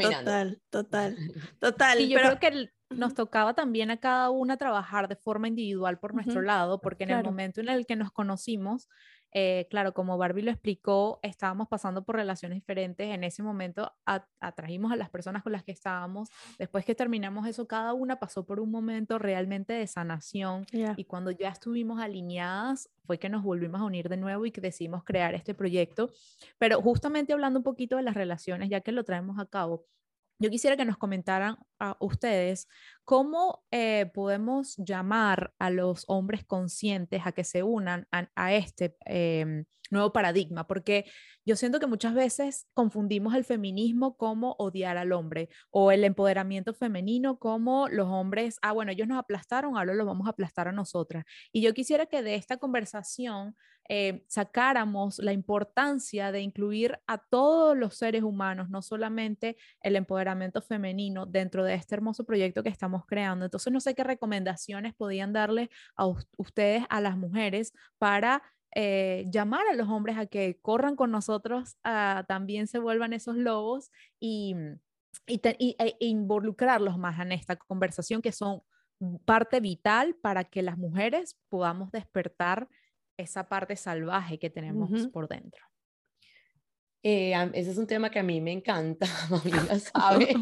[0.00, 1.16] Total, total,
[1.60, 2.00] total.
[2.00, 6.14] Y yo creo que nos tocaba también a cada una trabajar de forma individual por
[6.14, 8.88] nuestro lado, porque en el momento en el que nos conocimos,
[9.36, 13.08] eh, claro, como Barbie lo explicó, estábamos pasando por relaciones diferentes.
[13.08, 13.92] En ese momento
[14.40, 16.28] atrajimos a las personas con las que estábamos.
[16.56, 20.66] Después que terminamos eso, cada una pasó por un momento realmente de sanación.
[20.96, 24.60] Y cuando ya estuvimos alineadas, fue que nos volvimos a unir de nuevo y que
[24.60, 26.10] decidimos crear este proyecto.
[26.58, 29.84] Pero justamente hablando un poquito de las relaciones, ya que lo traemos a cabo,
[30.38, 32.68] yo quisiera que nos comentaran a ustedes
[33.04, 39.64] cómo eh, podemos llamar a los hombres conscientes a que se unan a, este em,
[39.90, 41.04] nuevo paradigma, porque
[41.44, 46.74] yo siento que muchas veces confundimos el feminismo como odiar al hombre o el empoderamiento
[46.74, 50.72] femenino como los hombres, ah, bueno, ellos nos aplastaron, ahora los vamos a aplastar a
[50.72, 51.24] nosotras.
[51.52, 53.56] Y yo quisiera que de esta conversación
[53.88, 60.62] eh, sacáramos la importancia de incluir a todos los seres humanos, no solamente el empoderamiento
[60.62, 63.44] femenino dentro de este hermoso proyecto que estamos creando.
[63.44, 68.42] Entonces, no sé qué recomendaciones podían darle a ustedes, a las mujeres, para
[68.74, 73.36] eh, llamar a los hombres a que corran con nosotros, a, también se vuelvan esos
[73.36, 74.56] lobos y,
[75.26, 78.62] e involucrarlos más en esta conversación que son
[79.24, 82.68] parte vital para que las mujeres podamos despertar
[83.16, 85.64] esa parte salvaje que tenemos por dentro.
[87.06, 90.34] Eh, ese es un tema que a mí me encanta, Paulina sabe.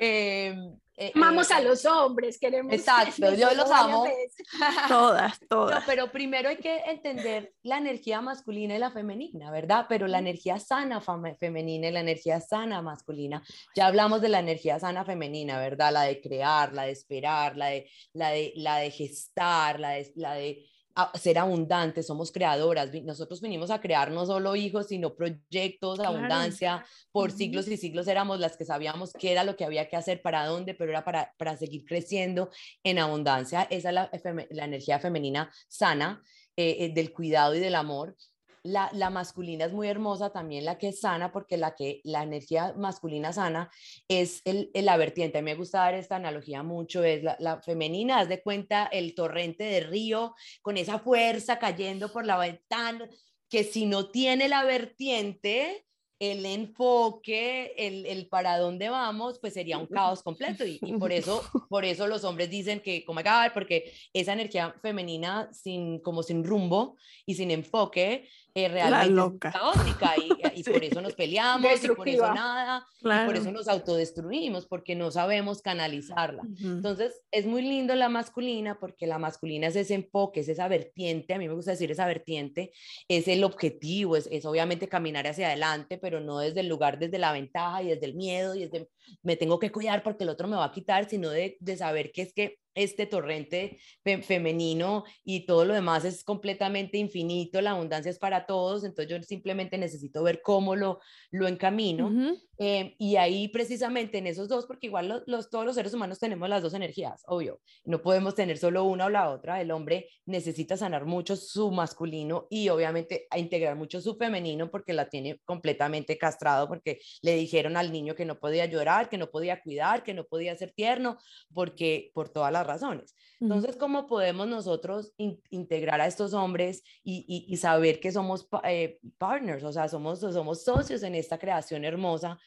[0.00, 2.72] Em, eh, Vamos a eh, los hombres, queremos.
[2.72, 4.04] Exacto, yo los amo.
[4.88, 5.84] todas, todas.
[5.84, 9.86] pero primero hay que entender la energía masculina y la femenina, ¿verdad?
[9.88, 11.00] Pero la energía sana
[11.38, 13.44] femenina y la energía sana masculina.
[13.76, 15.92] Ya hablamos de la energía sana femenina, ¿verdad?
[15.92, 20.12] La de crear, la de esperar, la de, la de, la de gestar, la de,
[20.16, 20.66] la de
[21.14, 22.90] ser abundantes, somos creadoras.
[23.04, 26.84] Nosotros vinimos a crear no solo hijos, sino proyectos, abundancia.
[27.12, 30.22] Por siglos y siglos éramos las que sabíamos qué era lo que había que hacer,
[30.22, 32.50] para dónde, pero era para, para seguir creciendo
[32.82, 33.66] en abundancia.
[33.70, 36.22] Esa es la, la energía femenina sana
[36.56, 38.16] eh, eh, del cuidado y del amor
[38.66, 42.74] la, masculina es muy hermosa, también la que es sana, porque la, que, la energía
[42.76, 43.70] masculina sana
[44.08, 45.38] es el, la vertiente.
[45.38, 49.14] A mí me gusta dar esta analogía mucho, es la, femenina, haz de cuenta el
[49.14, 53.08] torrente de río con esa fuerza cayendo por la ventana,
[53.48, 55.86] que si no tiene la vertiente,
[56.18, 60.64] el enfoque, el, el, para dónde vamos, pues sería un caos completo.
[60.64, 65.50] Y, por, eso, por eso los hombres dicen que, como acá, porque esa energía femenina
[65.52, 71.14] sin, como sin rumbo y sin enfoque, eh, realmente caótica y, y por eso nos
[71.14, 76.42] peleamos y por eso nada, y por eso nos autodestruimos, porque no sabemos canalizarla.
[76.58, 81.34] Entonces, es muy lindo la masculina porque la masculina es ese enfoque, es esa vertiente,
[81.34, 82.72] a mí me gusta decir esa vertiente,
[83.08, 87.18] es el objetivo, es, es obviamente caminar hacia adelante, pero no desde el lugar, desde
[87.18, 88.88] la ventaja y desde el miedo y desde
[89.22, 92.10] me tengo que cuidar porque el otro me va a quitar, sino de, de saber
[92.10, 93.78] que es que este torrente
[94.22, 99.22] femenino y todo lo demás es completamente infinito, la abundancia es para todos, entonces yo
[99.24, 102.36] simplemente necesito ver cómo lo, lo encamino.
[102.58, 106.48] Eh, y ahí precisamente en esos dos, porque igual los, todos los seres humanos tenemos
[106.48, 110.76] las dos energías, obvio, no podemos tener solo una o la otra, el hombre necesita
[110.76, 116.16] sanar mucho su masculino y obviamente a integrar mucho su femenino porque la tiene completamente
[116.16, 120.14] castrado, porque le dijeron al niño que no podía llorar, que no podía cuidar, que
[120.14, 121.18] no podía ser tierno,
[121.52, 123.14] porque por todas razones.
[123.40, 129.64] Entonces, ¿cómo podemos nosotros integrar a estos hombres y, y, saber que somos eh, partners,
[129.64, 132.38] o sea, somos, somos socios en esta creación hermosa?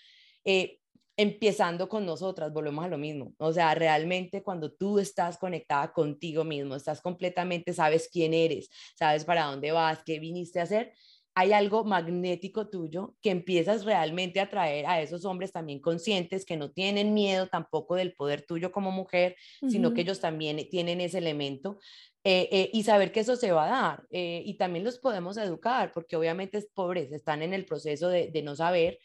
[0.43, 0.79] Eh,
[1.19, 3.33] empezando con nosotras, volvemos a lo mismo.
[3.39, 9.25] O sea, realmente cuando tú estás conectada contigo mismo, estás completamente, sabes quién eres, sabes
[9.25, 10.93] para dónde vas, qué viniste a hacer,
[11.35, 16.57] hay algo magnético tuyo que empiezas realmente a atraer a esos hombres también conscientes que
[16.57, 19.35] no tienen miedo tampoco del poder tuyo como mujer,
[19.67, 21.79] sino que ellos también tienen ese elemento.
[22.25, 24.07] Eh, eh, y saber que eso se va a dar.
[24.09, 28.41] Eh, y también los podemos educar, porque obviamente es pobres, están en el proceso de,
[28.43, 28.99] no saber,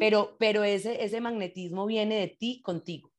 [0.00, 3.12] pero, pero ese, ese magnetismo viene de ti contigo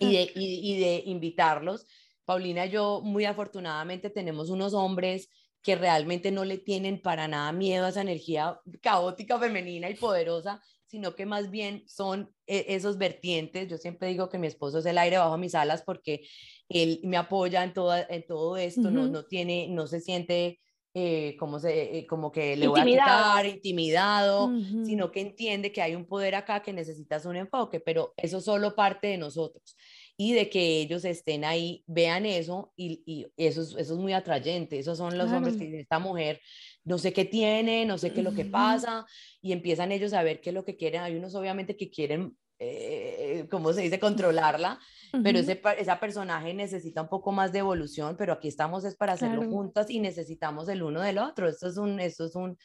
[0.00, 1.86] y de, y de invitarlos.
[2.24, 5.28] Paulina y yo, muy afortunadamente, tenemos unos hombres
[5.68, 10.62] que realmente no le tienen para nada miedo a esa energía caótica, femenina y poderosa,
[10.86, 13.68] sino que más bien son e, esos vertientes.
[13.68, 16.22] Yo siempre digo que mi esposo es el aire bajo mis alas porque
[16.70, 20.58] él me apoya en, toda, en todo esto, no, no, tiene, no se siente
[20.94, 24.50] eh, como, se, eh, como que le voy a quitar, intimidado,
[24.86, 28.74] sino que entiende que hay un poder acá que necesitas un enfoque, pero eso solo
[28.74, 29.76] parte de nosotros
[30.20, 34.12] y de que ellos estén ahí, vean eso y, y eso, es, eso es muy
[34.12, 34.76] atrayente.
[34.76, 36.40] Esos son los hombres que dicen, esta mujer
[36.82, 39.06] no sé qué tiene, no sé qué es lo que pasa
[39.40, 41.02] y empiezan ellos a ver qué es lo que quieren.
[41.02, 44.80] Hay unos obviamente que quieren, eh, ¿cómo se dice?, controlarla,
[45.22, 49.12] pero ese, esa personaje necesita un poco más de evolución, pero aquí estamos es para
[49.12, 51.48] hacerlo juntas y necesitamos el uno del otro.
[51.48, 52.58] Esto es, un, esto es un,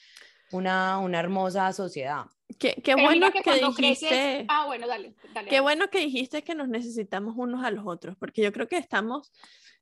[0.52, 2.24] una, una hermosa sociedad.
[2.60, 4.46] Qué, qué bueno que, dijiste.
[4.48, 5.16] Ah, bueno, dale,
[5.50, 8.78] Qué bueno que dijiste que nos necesitamos unos a los otros, porque yo creo que
[8.78, 9.32] estamos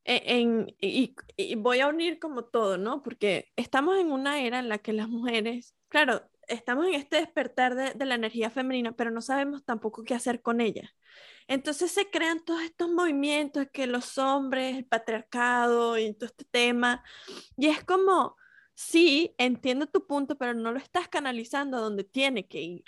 [0.04, 1.16] en, y,
[1.58, 3.04] voy a unir como todo, ¿no?
[3.04, 7.76] Porque estamos en una era en la que las mujeres, claro, estamos en este despertar
[7.76, 10.94] de, de la energía femenina, pero no sabemos tampoco qué hacer con ella.
[11.48, 17.04] Entonces se crean todos estos movimientos que los hombres, el patriarcado y todo este tema,
[17.58, 18.38] y es como,
[18.76, 22.86] sí, entiendo tu punto, pero no lo estás canalizando a donde tiene que ir,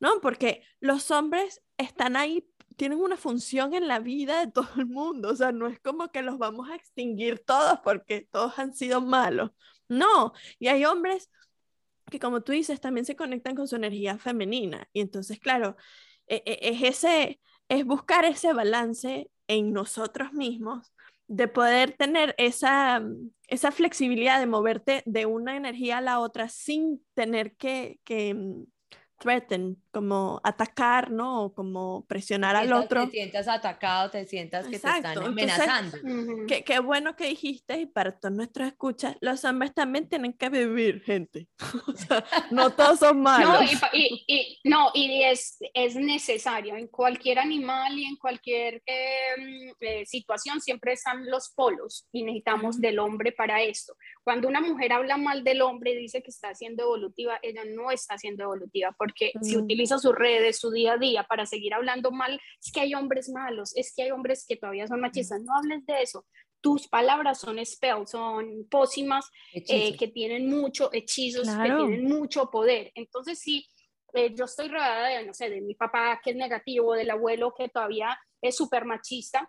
[0.00, 0.20] ¿no?
[0.20, 5.30] Porque los hombres están ahí, tienen una función en la vida de todo el mundo,
[5.30, 9.00] o sea, no es como que los vamos a extinguir todos porque todos han sido
[9.00, 9.50] malos,
[9.88, 11.30] no, y hay hombres
[12.10, 15.76] que como tú dices, también se conectan con su energía femenina, y entonces, claro,
[16.26, 20.92] e, e, es ese, es buscar ese balance en nosotros mismos
[21.28, 23.02] de poder tener esa,
[23.46, 28.64] esa flexibilidad de moverte de una energía a la otra sin tener que, que mm,
[29.18, 31.44] threaten, como atacar, ¿no?
[31.44, 33.06] O como presionar al otro.
[33.06, 35.98] Te sientas atacado, te sientas que te están amenazando.
[36.46, 41.02] qué, bueno que dijiste, y para todos nuestros escuchas, los hombres también tienen que vivir,
[41.02, 41.48] gente.
[41.86, 43.72] o sea, no todos son malos.
[43.72, 46.76] No, y, y, no, y es, es necesario.
[46.76, 52.80] En cualquier animal y en cualquier em, eh, situación siempre están los polos y necesitamos
[52.80, 53.94] del hombre para esto.
[54.26, 57.92] Cuando una mujer habla mal del hombre y dice que está siendo evolutiva, ella no
[57.92, 62.10] está siendo evolutiva porque si utiliza sus redes, su día a día para seguir hablando
[62.10, 65.56] mal, es que hay hombres malos, es que hay hombres que todavía son machistas, no
[65.56, 66.26] hables de eso.
[66.60, 72.90] Tus palabras son spells, son pócimas eh, que tienen mucho hechizos, que tienen mucho poder.
[72.96, 73.64] Entonces, sí,
[74.12, 77.54] eh, yo estoy rodeada de, no sé, de mi papá que es negativo, del abuelo
[77.56, 79.48] que todavía es súper machista,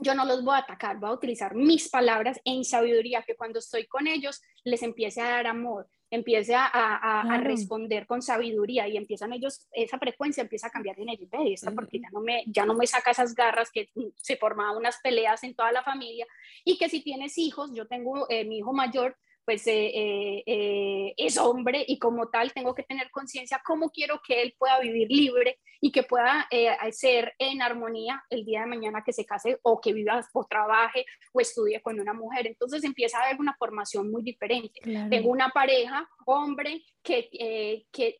[0.00, 3.58] yo no los voy a atacar, voy a utilizar mis palabras en sabiduría, que cuando
[3.58, 8.96] estoy con ellos les empiece a dar amor, empiece a, a, responder con sabiduría y
[8.96, 11.52] empiezan ellos, esa frecuencia empieza a cambiar en ellos, ¿ve?
[11.52, 14.98] Esta porque ya no, me, ya no me saca esas garras que se formaban unas
[15.02, 16.26] peleas en toda la familia
[16.64, 19.16] y que si tienes hijos, yo tengo eh, mi hijo mayor,
[19.48, 24.20] pues eh, eh, eh, es hombre y como tal tengo que tener conciencia cómo quiero
[24.20, 26.46] que él pueda vivir libre y que pueda
[26.90, 31.06] ser en armonía el día de mañana que se case o que viva o trabaje
[31.32, 32.46] o estudie con una mujer.
[32.46, 34.80] Entonces empieza a haber una formación muy diferente.
[34.82, 38.18] Tengo una pareja, hombre, que, que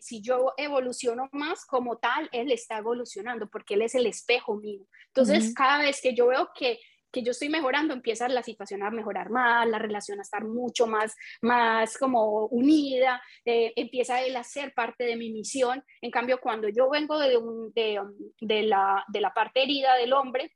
[0.00, 4.86] si yo evoluciono más como tal, él está evolucionando porque él es el espejo mío.
[5.08, 6.78] Entonces, cada vez que yo veo que
[7.12, 10.86] que yo estoy mejorando, empieza la situación a mejorar más, la relación a estar mucho
[10.86, 15.84] más, más como unida, eh, empieza él a ser parte de mi misión.
[16.00, 17.38] En cambio, cuando yo vengo de,
[17.74, 18.00] de,
[18.40, 20.50] de, la, de la parte herida del hombre,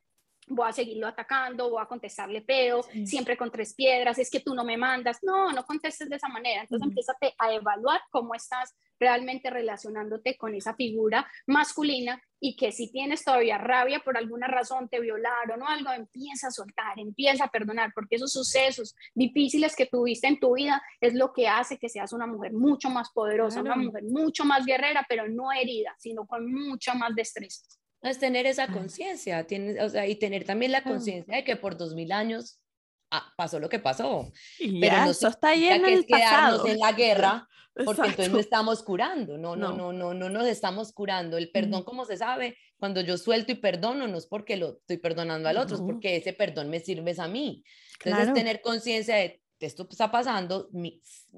[0.48, 4.54] voy a seguirlo atacando, voy a contestarle peo, siempre con tres piedras, es que tú
[4.54, 8.74] no me mandas, no, no contestes de esa manera, entonces uh a evaluar cómo estás
[8.98, 14.88] realmente relacionándote con esa figura masculina y que si tienes todavía rabia por alguna razón,
[14.88, 19.86] te violaron o algo, empieza a soltar, empieza a perdonar, porque esos sucesos difíciles que
[19.86, 23.60] tuviste en tu vida es lo que hace que seas una mujer mucho más poderosa,
[23.60, 27.62] una mujer mucho más guerrera, pero no herida, sino con mucho más destreza.
[28.02, 29.46] Es tener esa conciencia,
[29.80, 32.60] o sea, y tener también la conciencia de que por dos mil años
[33.10, 34.30] ah, pasó lo que pasó.
[34.80, 37.48] pero no eso está ahí en el es quedarnos en la guerra,
[37.84, 41.36] porque entonces no estamos curando, no, no, no, no, no nos estamos curando.
[41.36, 44.98] El perdón, como se sabe, cuando yo suelto y perdono, no es porque lo estoy
[44.98, 47.64] perdonando al otro, es porque ese perdón me sirve a mí.
[48.04, 50.68] Entonces, tener conciencia de esto está pasando,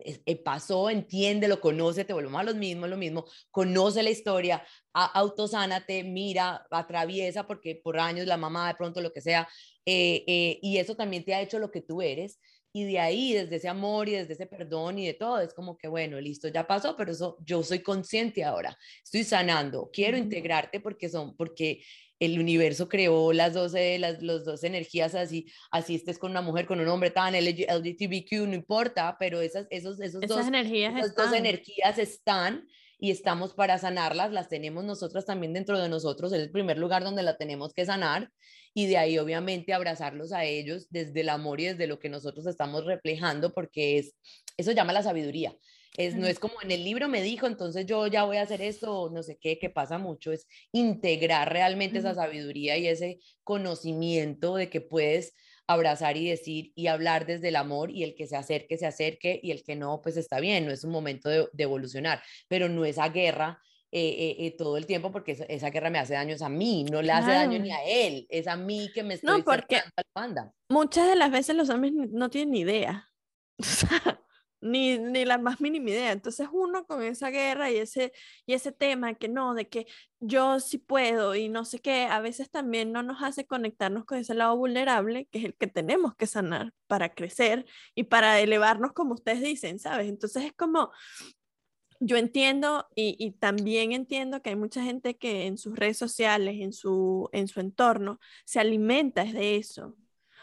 [0.04, 4.64] eh, pasó, entiende, lo conoce, te volvemos a los mismos, lo mismo, conoce la historia,
[4.92, 9.48] autosánate, mira, atraviesa, porque por años la mamá de pronto lo que sea,
[9.86, 12.40] eh, eh, y eso también te ha hecho lo que tú eres,
[12.72, 15.76] y de ahí, desde ese amor y desde ese perdón y de todo, es como
[15.76, 20.80] que, bueno, listo, ya pasó, pero eso yo soy consciente ahora, estoy sanando, quiero integrarte
[20.80, 21.82] porque son, porque
[22.20, 26.80] el universo creó las dos, las dos energías así, así estés con una mujer, con
[26.80, 31.98] un hombre, tan LGBTQ, no importa, pero esas, esos, esos dos, energías esas dos energías
[31.98, 32.66] están
[32.98, 37.04] y estamos para sanarlas, las tenemos nosotras también dentro de nosotros, es el primer lugar
[37.04, 38.30] donde la tenemos que sanar
[38.74, 42.46] y de ahí obviamente abrazarlos a ellos desde el amor y desde lo que nosotros
[42.46, 44.14] estamos reflejando porque es,
[44.56, 45.56] eso llama la sabiduría.
[45.96, 48.62] Es, no es como en el libro me dijo, entonces yo ya voy a hacer
[48.62, 54.54] esto, no sé qué, que pasa mucho, es integrar realmente esa sabiduría y ese conocimiento
[54.54, 55.34] de que puedes
[55.68, 59.38] abrazar y decir y hablar desde el amor y el que se acerque, se acerque
[59.42, 62.84] y el que no, pues está bien, no es un momento de, evolucionar, pero no
[62.84, 63.60] esa guerra
[63.92, 67.02] eh, eh, eh, todo el tiempo porque esa, guerra me hace daños a mí, no
[67.02, 69.82] le hace daño ni a él, es a mí que me estoy no, porque
[70.70, 73.10] Muchas de las veces los hombres no tienen ni idea.
[74.60, 76.12] ni, ni la más mínima idea.
[76.12, 78.12] Entonces uno con esa guerra y ese,
[78.46, 79.86] y ese tema que no, de que
[80.20, 84.18] yo sí puedo y no sé qué, a veces también no nos hace conectarnos con
[84.18, 88.92] ese lado vulnerable, que es el que tenemos que sanar para crecer y para elevarnos
[88.92, 90.08] como ustedes dicen, ¿sabes?
[90.08, 90.92] Entonces es como,
[92.00, 96.56] yo entiendo y, y, también entiendo que hay mucha gente que en sus redes sociales,
[96.60, 99.96] en su, en su entorno, se alimenta de eso.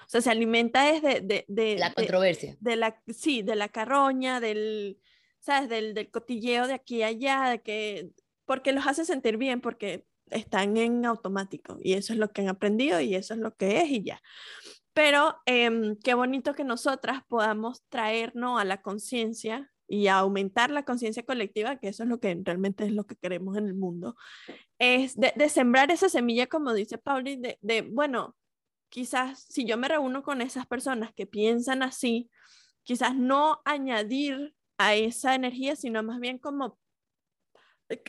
[0.05, 1.21] O sea, se alimenta es de...
[1.21, 2.55] de, de la controversia.
[2.59, 4.99] De, la, sí, de la carroña, del,
[5.39, 5.69] ¿sabes?
[5.69, 8.11] Del, del cotilleo de aquí y allá, de que,
[8.45, 12.49] porque los hace sentir bien, porque están en automático y eso es lo que han
[12.49, 14.21] aprendido y eso es lo que es y ya.
[14.93, 20.83] Pero eh, qué bonito que nosotras podamos traernos a la conciencia y a aumentar la
[20.83, 24.15] conciencia colectiva, que eso es lo que realmente es lo que queremos en el mundo,
[24.79, 28.35] es de, de sembrar esa semilla, como dice Pauli, de, de, bueno,
[28.95, 32.29] quizás si yo me reúno con esas personas que piensan así,
[32.83, 36.79] quizás no añadir a esa energía, sino más bien como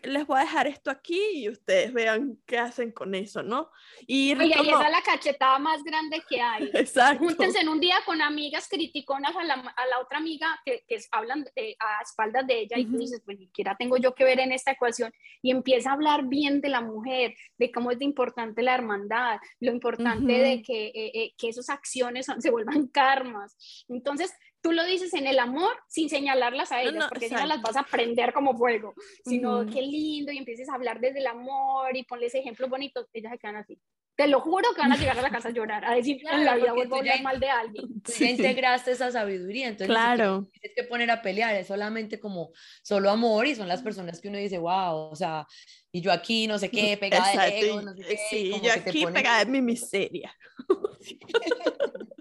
[0.05, 3.71] les voy a dejar esto aquí y ustedes vean qué hacen con eso, ¿no?
[4.07, 6.71] Y, Oye, y esa es la cachetada más grande que hay.
[6.75, 7.25] Exacto.
[7.25, 10.99] Júntense en un día con amigas criticonas a la, a la otra amiga que, que
[11.11, 12.83] hablan eh, a espaldas de ella uh -huh.
[12.83, 15.13] y tú dices, pues ni siquiera tengo yo que ver en esta ecuación
[15.43, 19.39] y empieza a hablar bien de la mujer, de cómo es de importante la hermandad,
[19.61, 20.57] lo importante uh -huh.
[20.57, 23.85] de que, eh, eh, que esas acciones se vuelvan karmas.
[23.89, 24.33] Entonces,
[24.67, 27.45] tú lo dices en el amor sin señalarlas a ellas, no, no, porque exacto.
[27.45, 28.95] si no las vas a prender como fuego,
[29.25, 29.73] sino uh -huh.
[29.73, 33.39] qué lindo y empieces a hablar desde el amor y ponles ejemplos bonitos, ellas se
[33.39, 33.79] quedan así.
[34.17, 36.39] Te lo juro que van a llegar a la casa a llorar, a decir claro,
[36.39, 37.87] en la vida vuelvo a hablar mal de alguien.
[38.03, 40.49] Tú ya integraste esa sabiduría, entonces claro.
[40.51, 42.51] tienes que poner a pelear, es solamente como
[42.83, 45.47] solo amor y son las personas que uno dice, wow, o sea,
[45.93, 47.55] y yo aquí no sé qué, pegada Exacto.
[47.55, 48.19] de ego, no sé qué.
[48.31, 49.15] Sí, yo aquí ponen...
[49.15, 50.35] pegada de mi miseria.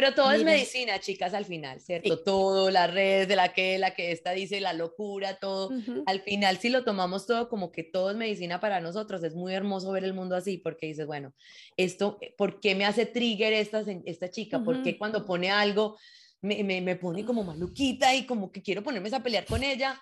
[0.00, 0.40] Pero todo Miren.
[0.40, 2.16] es medicina, chicas, al final, ¿cierto?
[2.16, 2.22] Sí.
[2.24, 5.70] Todo, las redes de la que, la que esta dice, la locura, todo.
[5.70, 6.02] Uh -huh.
[6.06, 9.54] Al final, si lo tomamos todo como que todo es medicina para nosotros, es muy
[9.54, 11.34] hermoso ver el mundo así, porque dices, bueno,
[11.76, 14.58] esto, ¿por qué me hace trigger esta, esta chica?
[14.58, 14.64] Uh -huh.
[14.66, 15.98] ¿Por qué cuando pone algo
[16.42, 20.00] me, me, me pone como maluquita y como que quiero ponerme a pelear con ella?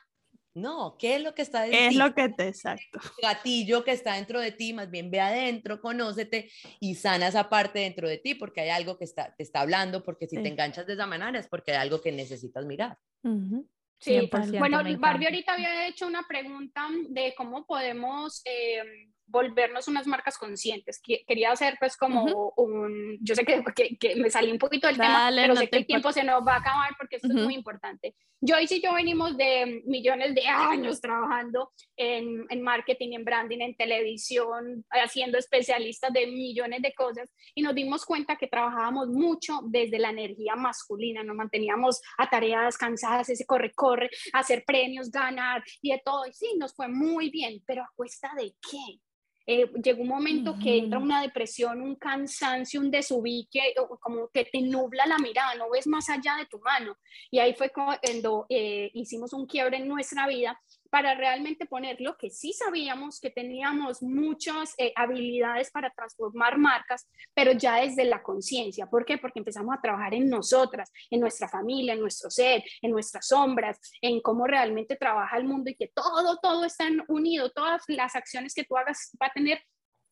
[0.57, 1.78] No, ¿qué es lo que está dentro?
[1.78, 2.98] ¿Qué es lo que te exacto?
[3.20, 6.50] Gatillo que está dentro de ti, más bien ve adentro, conócete
[6.80, 10.02] y sana esa parte dentro de ti porque hay algo que está, te está hablando,
[10.02, 10.42] porque si sí.
[10.42, 12.96] te enganchas de esa manera es porque hay algo que necesitas mirar.
[13.22, 13.68] Uh -huh.
[13.98, 18.82] Sí, bueno, Barbie ahorita había hecho una pregunta de cómo podemos eh,
[19.27, 21.01] volvernos unas marcas conscientes.
[21.03, 22.53] Quería hacer pues como uh -huh.
[22.57, 25.61] un, yo sé que, que, que, me salí un poquito del Dale, tema, pero no
[25.61, 27.39] sé que el tiempo se nos va a acabar porque esto uh -huh.
[27.39, 28.14] es muy importante.
[28.41, 33.77] Joyce y yo venimos de millones de años trabajando en, en marketing, en branding, en
[33.77, 39.99] televisión, haciendo especialistas de millones de cosas y nos dimos cuenta que trabajábamos mucho desde
[39.99, 46.27] la energía masculina, nos manteníamos atareadas, cansadas, ese corre-corre, hacer premios, ganar y de todo.
[46.27, 49.01] Y sí, nos fue muy bien, pero ¿a cuesta de qué?
[49.47, 50.62] Eh, llegó un momento uh -huh.
[50.62, 55.70] que entra una depresión, un cansancio, un desubique, como que te nubla la mirada, no
[55.70, 56.97] ves más allá de tu mano.
[57.30, 60.61] Y ahí fue cuando eh, hicimos un quiebre en nuestra vida
[60.97, 67.07] para realmente poner lo que sí sabíamos, que teníamos muchas eh, habilidades para transformar marcas,
[67.34, 68.86] pero ya desde la conciencia.
[68.86, 69.18] ¿Por qué?
[69.18, 73.78] Porque empezamos a trabajar en nosotras, en nuestra familia, en nuestro ser, en nuestras sombras,
[74.01, 78.55] en cómo realmente trabaja el mundo y que todo, todo está unido, todas las acciones
[78.55, 79.61] que tú hagas va a tener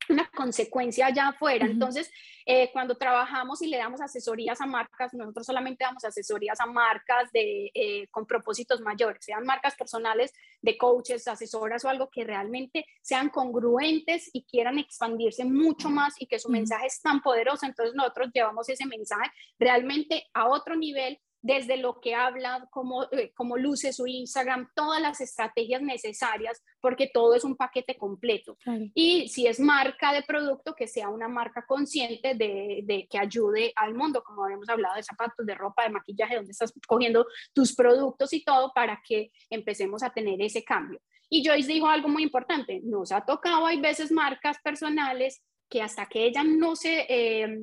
[0.08, 1.64] una consecuencia allá afuera.
[1.64, 1.72] Uh -huh.
[1.72, 2.10] Entonces,
[2.46, 7.30] eh, cuando trabajamos y le damos asesorías a marcas, nosotros solamente damos asesorías a marcas
[7.32, 12.86] de, eh, con propósitos mayores, sean marcas personales de coaches, asesoras o algo que realmente
[13.02, 16.54] sean congruentes y quieran expandirse mucho más y que su uh -huh.
[16.54, 17.66] mensaje es tan poderoso.
[17.66, 23.30] Entonces, nosotros llevamos ese mensaje realmente a otro nivel desde lo que habla, cómo, eh,
[23.34, 28.56] cómo luce su Instagram, todas las estrategias necesarias, porque todo es un paquete completo.
[28.64, 28.86] Claro.
[28.94, 33.74] Y si es marca de producto, que sea una marca consciente de, de, que ayude
[33.76, 37.74] al mundo, como habíamos hablado de zapatos, de ropa, de maquillaje, donde estás cogiendo tus
[37.74, 40.98] productos y todo para que empecemos a tener ese cambio.
[41.28, 46.06] Y Joyce dijo algo muy importante, nos ha tocado, hay veces marcas personales que hasta
[46.06, 47.58] que ella no se, eh,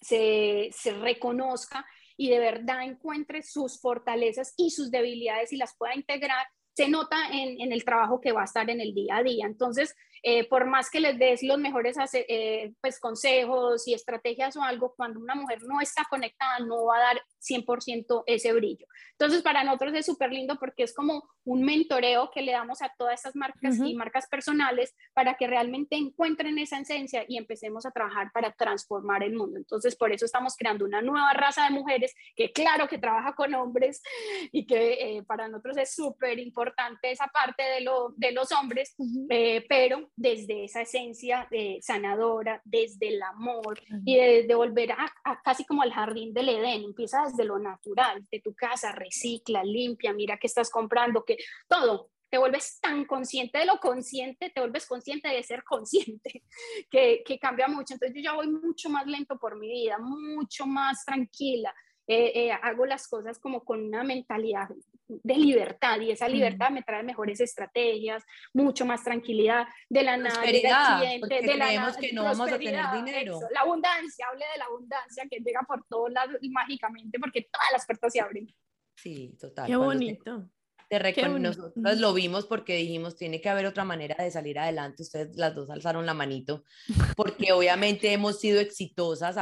[0.00, 1.84] se, se reconozca,
[2.18, 7.16] y de verdad encuentre sus fortalezas y sus debilidades y las pueda integrar, se nota
[7.32, 9.46] en, en el trabajo que va a estar en el día a día.
[9.46, 14.62] Entonces, eh, por más que les des los mejores eh, pues, consejos y estrategias o
[14.62, 18.86] algo, cuando una mujer no está conectada, no va a dar 100% ese brillo.
[19.12, 22.92] Entonces, para nosotros es súper lindo porque es como un mentoreo que le damos a
[22.98, 23.90] todas estas marcas uh -huh.
[23.90, 29.22] y marcas personales para que realmente encuentren esa esencia y empecemos a trabajar para transformar
[29.22, 29.58] el mundo.
[29.58, 33.54] Entonces, por eso estamos creando una nueva raza de mujeres que claro que trabaja con
[33.54, 34.02] hombres
[34.52, 38.94] y que eh, para nosotros es súper importante esa parte de, lo, de los hombres,
[39.30, 45.12] eh, pero desde esa esencia de sanadora, desde el amor y de, volver a,
[45.44, 50.12] casi como al jardín del Edén, empieza desde lo natural, de tu casa, recicla, limpia,
[50.12, 51.36] mira qué estás comprando, que
[51.68, 56.42] todo, te vuelves tan consciente de lo consciente, te vuelves consciente de ser consciente,
[56.90, 57.94] que, que, cambia mucho.
[57.94, 61.74] Entonces yo ya voy mucho más lento por mi vida, mucho más tranquila.
[62.10, 64.68] Eh, eh, hago las cosas como con una mentalidad
[65.08, 70.42] de libertad y esa libertad me trae mejores estrategias, mucho más tranquilidad, de la nada
[70.42, 73.40] cliente, de la que no vamos a tener dinero.
[73.52, 77.86] la abundancia, hable de la abundancia que llega por todos lados mágicamente porque todas las
[77.86, 78.46] puertas se abren.
[78.94, 79.66] Sí, total.
[79.66, 80.50] Qué bonito
[81.38, 85.02] nosotros lo vimos porque dijimos, tiene que haber otra manera de salir adelante.
[85.02, 86.64] Ustedes las dos alzaron la manito,
[87.16, 89.36] porque obviamente hemos sido exitosas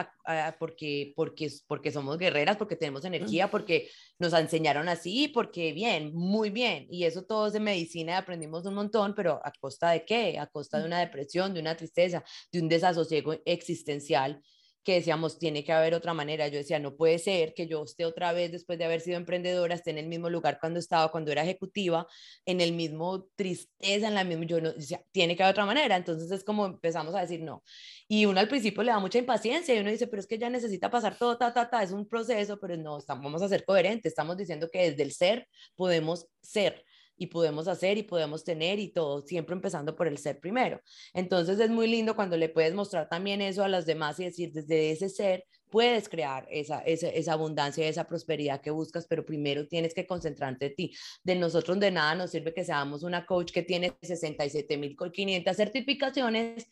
[0.58, 3.88] porque, porque, porque somos guerreras, porque tenemos energía, porque
[4.18, 6.86] nos enseñaron así, porque bien, muy bien.
[6.90, 10.38] Y eso todo es de medicina aprendimos un montón, pero ¿a costa de qué?
[10.38, 14.42] A costa de una depresión, de una tristeza, de un desasosiego existencial
[14.86, 16.46] que decíamos, tiene que haber otra manera.
[16.46, 19.74] Yo decía, no puede ser que yo esté otra vez, después de haber sido emprendedora,
[19.74, 22.06] esté en el mismo lugar cuando estaba, cuando era ejecutiva,
[22.44, 25.96] en el mismo tristeza, en la misma, yo no, decía, tiene que haber otra manera.
[25.96, 27.64] Entonces es como empezamos a decir no.
[28.06, 30.50] Y uno al principio le da mucha impaciencia y uno dice, pero es que ya
[30.50, 33.64] necesita pasar todo, ta, ta, ta, es un proceso, pero no, estamos, vamos a ser
[33.64, 36.84] coherentes, estamos diciendo que desde el ser podemos ser
[37.16, 40.80] y podemos hacer y podemos tener y todo, siempre empezando por el ser primero.
[41.14, 44.52] Entonces es muy lindo cuando le puedes mostrar también eso a los demás y decir,
[44.52, 49.66] desde ese ser puedes crear esa, esa, esa abundancia, esa prosperidad que buscas, pero primero
[49.66, 50.96] tienes que concentrarte en ti.
[51.24, 56.68] De nosotros de nada nos sirve que seamos una coach que tiene 67.500 certificaciones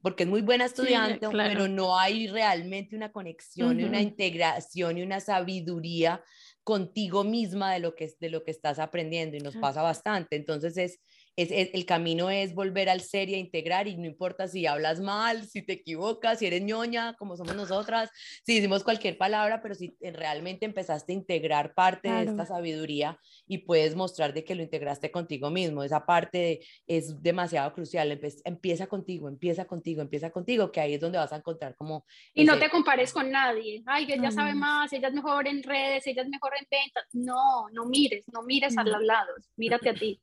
[0.00, 5.02] porque es muy buena estudiante, pero no hay realmente una conexión y una integración y
[5.02, 6.22] una sabiduría
[6.68, 10.36] contigo misma de lo que, de lo que estás aprendiendo y nos pasa bastante.
[10.36, 11.00] Entonces es
[11.38, 15.00] es, el camino es volver al ser y a integrar y no importa si hablas
[15.00, 18.10] mal, si te equivocas, si eres ñoña, como somos nosotras,
[18.44, 23.58] si decimos cualquier palabra, pero si realmente empezaste a integrar parte de esta sabiduría y
[23.58, 29.28] puedes mostrar de que lo integraste contigo mismo, esa parte es demasiado crucial, empieza contigo,
[29.28, 32.04] empieza contigo, empieza contigo, que ahí es donde vas a encontrar como...
[32.34, 36.04] Y no te compares con nadie, ay, ella sabe más, ella es mejor en redes,
[36.08, 39.94] ella es mejor en ventas, no, no mires, no mires a los lados, mírate a
[39.94, 40.20] ti.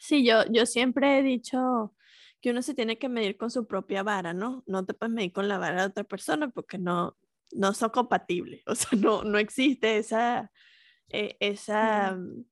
[0.00, 1.94] Sí, yo, yo siempre he dicho
[2.40, 4.62] que uno se tiene que medir con su propia vara, ¿no?
[4.66, 7.16] No te puedes medir con la vara de otra persona porque no,
[7.52, 10.50] no son compatibles, o sea, no, no existe esa,
[11.08, 12.44] eh, esa, mm,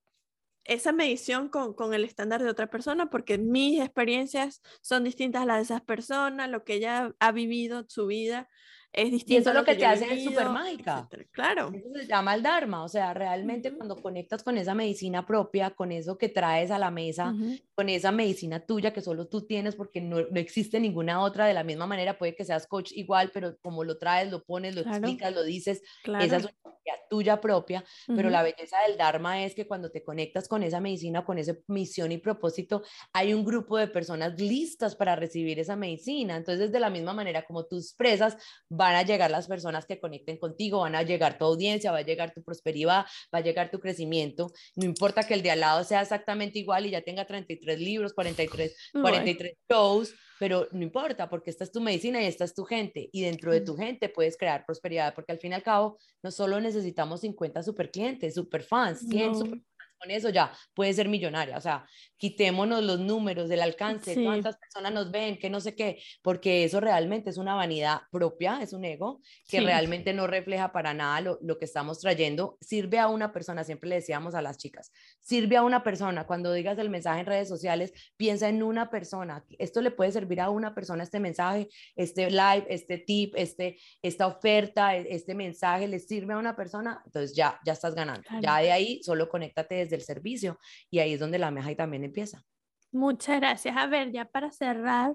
[0.64, 5.46] esa medición con, con, el estándar de otra persona porque mis experiencias son distintas a
[5.46, 8.48] las de esas personas, lo que ella ha vivido, su vida,
[8.92, 9.32] es distinto.
[9.32, 11.08] Y eso es lo que, te hace super mágica.
[11.30, 11.72] Claro.
[11.74, 15.92] Eso se llama el Dharma, o sea, realmente cuando conectas con esa medicina propia, con
[15.92, 17.34] eso que traes a la mesa,
[17.74, 21.54] con esa medicina tuya que solo tú tienes porque no, no, existe ninguna otra de
[21.54, 24.82] la misma manera, puede que seas coach igual, pero como lo traes, lo pones, lo
[24.82, 26.72] explicas, lo dices, esa es una
[27.08, 31.24] tuya propia, pero la belleza del Dharma es que cuando te conectas con esa medicina,
[31.24, 32.82] con esa misión y propósito,
[33.12, 36.36] hay un grupo de personas listas para recibir esa medicina.
[36.36, 38.36] Entonces, de la misma manera como tú expresas,
[38.82, 42.02] van a llegar las personas que conecten contigo, van a llegar tu audiencia, va a
[42.02, 44.52] llegar tu prosperidad, va a llegar tu crecimiento.
[44.76, 48.12] No importa que el de al lado sea exactamente igual y ya tenga 33 libros,
[48.12, 52.64] 43, 43 shows, pero no importa porque esta es tu medicina y esta es tu
[52.64, 55.98] gente y dentro de tu gente puedes crear prosperidad porque al fin y al cabo
[56.22, 59.60] no solo necesitamos 50 super clientes, super fans, 100 super
[60.02, 61.56] con eso ya puede ser millonaria.
[61.56, 61.86] O sea,
[62.16, 66.80] quitémonos los números, del alcance, cuántas personas nos ven, que no sé qué, porque eso
[66.80, 71.38] realmente es una vanidad propia, es un ego que realmente no refleja para nada lo,
[71.42, 72.58] lo, que estamos trayendo.
[72.60, 76.26] Sirve a una persona, siempre le decíamos a las chicas, sirve a una persona.
[76.26, 79.44] Cuando digas el mensaje en redes sociales, piensa en una persona.
[79.58, 84.26] Esto le puede servir a una persona, este mensaje, este live, este tip, este, esta
[84.26, 88.22] oferta, e, este mensaje le sirve a una persona, entonces ya, ya estás ganando.
[88.40, 90.58] Ya de ahí solo conéctate desde del servicio
[90.90, 92.44] y ahí es donde la meja también empieza.
[92.90, 93.76] Muchas gracias.
[93.76, 95.14] A ver, ya para cerrar,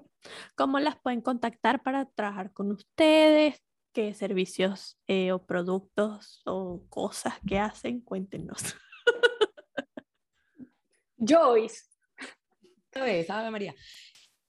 [0.56, 3.62] ¿cómo las pueden contactar para trabajar con ustedes?
[3.92, 8.00] ¿Qué servicios eh, o productos o cosas que hacen?
[8.00, 8.76] Cuéntenos.
[11.16, 11.84] Joyce.
[12.94, 13.74] Ave María.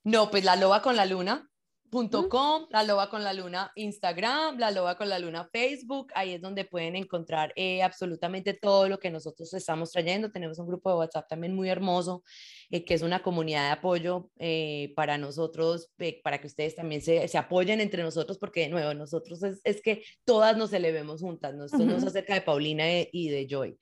[0.03, 1.48] No, pues la loba con la luna.
[1.91, 6.41] Com, la loba con la luna Instagram, la loba con la luna Facebook, ahí es
[6.41, 10.31] donde pueden encontrar eh, absolutamente todo lo que nosotros estamos trayendo.
[10.31, 12.23] Tenemos un grupo de WhatsApp también muy hermoso,
[12.69, 15.91] eh, que es una comunidad de apoyo eh, para nosotros,
[16.23, 19.81] para que ustedes también se, se, apoyen entre nosotros, porque de nuevo, nosotros es, es
[19.81, 21.65] que todas nos elevemos juntas, ¿no?
[21.65, 23.77] esto no es acerca de Paulina y de Joy.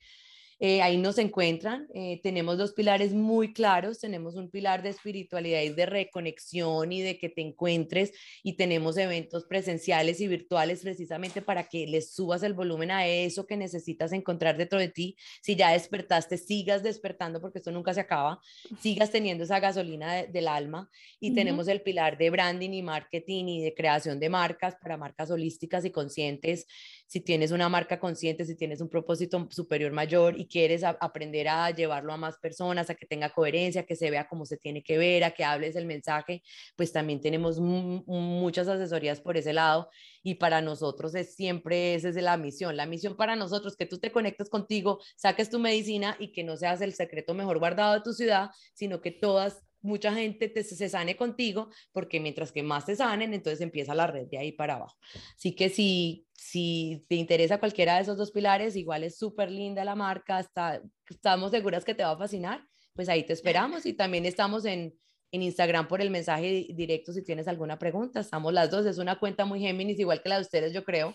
[0.60, 1.86] Eh, ahí nos encuentran.
[1.94, 4.00] Eh, tenemos dos pilares muy claros.
[4.00, 8.96] Tenemos un pilar de espiritualidad y de reconexión y de que te encuentres y tenemos
[8.96, 14.12] eventos presenciales y virtuales precisamente para que les subas el volumen a eso que necesitas
[14.12, 15.16] encontrar dentro de ti.
[15.42, 18.40] Si ya despertaste, sigas despertando porque esto nunca se acaba.
[18.80, 20.90] Sigas teniendo esa gasolina del alma
[21.20, 25.30] y tenemos el pilar de branding y marketing y de creación de marcas para marcas
[25.30, 26.66] holísticas y conscientes.
[27.06, 31.70] Si tienes una marca consciente, si tienes un propósito superior mayor y quieres aprender a
[31.70, 34.98] llevarlo a más personas, a que tenga coherencia, que se vea como se tiene que
[34.98, 36.42] ver, a que hables el mensaje,
[36.76, 39.90] pues también tenemos muchas asesorías por ese lado
[40.22, 42.76] y para nosotros es siempre esa es la misión.
[42.76, 46.56] La misión para nosotros que tú te conectes contigo, saques tu medicina y que no
[46.56, 50.88] seas el secreto mejor guardado de tu ciudad, sino que todas mucha gente te, se
[50.88, 54.74] sane contigo, porque mientras que más te sanen, entonces empieza la red de ahí para
[54.74, 54.96] abajo.
[55.36, 59.84] Así que si, si te interesa cualquiera de esos dos pilares, igual es súper linda
[59.84, 62.62] la marca, está, estamos seguras que te va a fascinar,
[62.94, 64.94] pues ahí te esperamos y también estamos en,
[65.30, 68.20] en Instagram por el mensaje directo si tienes alguna pregunta.
[68.20, 71.14] Estamos las dos, es una cuenta muy Géminis, igual que la de ustedes, yo creo.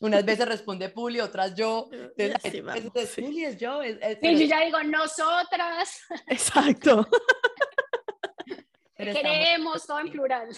[0.00, 1.88] Unas veces responde Puli, otras yo.
[2.16, 3.82] Entonces, Puli es yo.
[3.84, 6.00] y yo ya digo, nosotras.
[6.28, 7.06] Exacto.
[8.98, 10.48] Queremos todo en plural.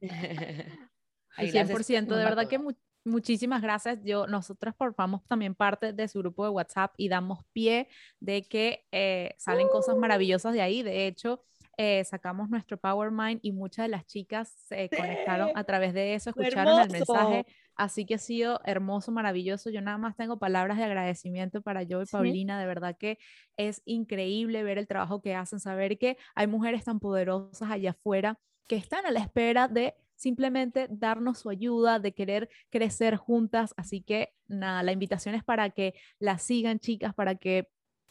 [1.36, 2.60] 100%, de verdad que
[3.04, 3.98] muchísimas gracias.
[4.02, 7.88] Yo, nosotras formamos también parte de su grupo de WhatsApp y damos pie
[8.20, 10.82] de que eh, salen cosas maravillosas de ahí.
[10.82, 11.44] De hecho,
[11.80, 16.14] eh, sacamos nuestro Power Mind y muchas de las chicas se conectaron a través de
[16.14, 17.46] eso, escucharon el mensaje.
[17.76, 19.70] Así que ha sido hermoso, maravilloso.
[19.70, 22.58] Yo nada más tengo palabras de agradecimiento para yo y Paulina.
[22.58, 23.18] De verdad que
[23.56, 28.40] es increíble ver el trabajo que hacen, saber que hay mujeres tan poderosas allá afuera
[28.66, 33.72] que están a la espera de simplemente darnos su ayuda, de querer crecer juntas.
[33.76, 37.68] Así que nada, la invitación es para que las sigan, chicas, para que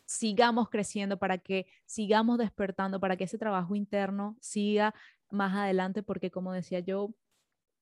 [0.08, 4.95] sigamos creciendo, para que sigamos despertando, para que ese trabajo interno siga
[5.30, 7.14] más adelante, porque como decía yo,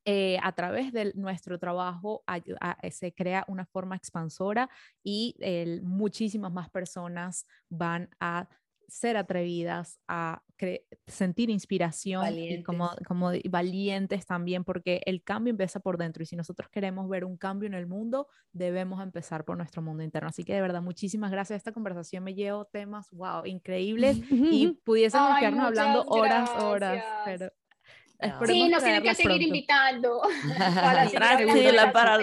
[0.07, 2.23] eh, a través de nuestro trabajo
[2.91, 4.69] se crea una forma expansora
[5.03, 5.35] y
[5.83, 8.47] muchísimas más personas van a
[8.87, 10.41] ser atrevidas, a
[11.07, 16.35] sentir inspiración y como, como valientes también, porque el cambio empieza por dentro y si
[16.35, 20.29] nosotros queremos ver un cambio en el mundo, debemos empezar por nuestro mundo interno.
[20.29, 21.57] Así que de verdad, muchísimas gracias.
[21.57, 27.51] Esta conversación me llevo temas, wow, increíbles y pudiésemos quedarnos hablando horas, horas, pero...
[28.45, 30.21] Sí, nos tienen que seguir invitando.
[31.93, 32.19] para,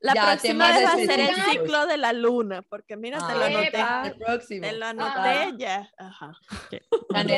[0.00, 3.44] la próxima vez va a ser el ciclo de la luna, porque mira, te lo
[3.44, 4.60] anoté.
[4.60, 5.90] Te lo anoté ya.
[5.98, 6.32] Ajá.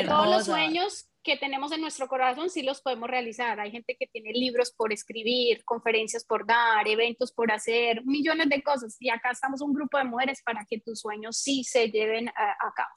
[0.07, 3.59] Todos los sueños que tenemos en nuestro corazón sí los podemos realizar.
[3.59, 8.61] Hay gente que tiene libros por escribir, conferencias por dar, eventos por hacer, millones de
[8.61, 8.97] cosas.
[8.99, 12.73] Y acá estamos un grupo de mujeres para que tus sueños sí se lleven a
[12.75, 12.89] cabo.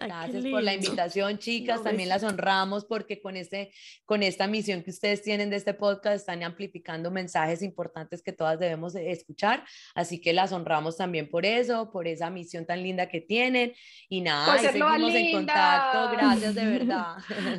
[0.00, 1.82] Gracias por la invitación, chicas.
[1.82, 3.72] También las honramos porque con, este,
[4.04, 8.58] con esta misión que ustedes tienen de este podcast están amplificando mensajes importantes que todas
[8.58, 9.64] debemos escuchar.
[9.94, 13.72] Así que las honramos también por eso, por esa misión tan linda que tienen.
[14.08, 16.10] Y nada, seguimos en contacto.
[16.12, 17.16] Gracias de verdad.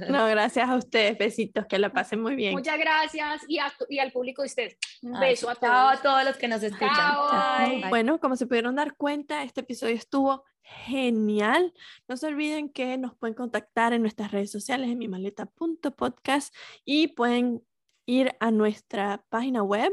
[0.10, 1.18] No, gracias a ustedes.
[1.18, 2.54] Besitos, que la pasen muy bien.
[2.54, 4.78] Muchas gracias y, y al público de ustedes.
[5.02, 6.00] Un beso a todos.
[6.00, 7.90] a todos los que nos escuchan.
[7.90, 11.74] Bueno, como se pudieron dar cuenta, este episodio estuvo genial.
[12.08, 16.54] No se olviden que nos pueden contactar en nuestras redes sociales en mi maleta.podcast
[16.86, 17.64] y pueden
[18.06, 19.92] ir a nuestra página web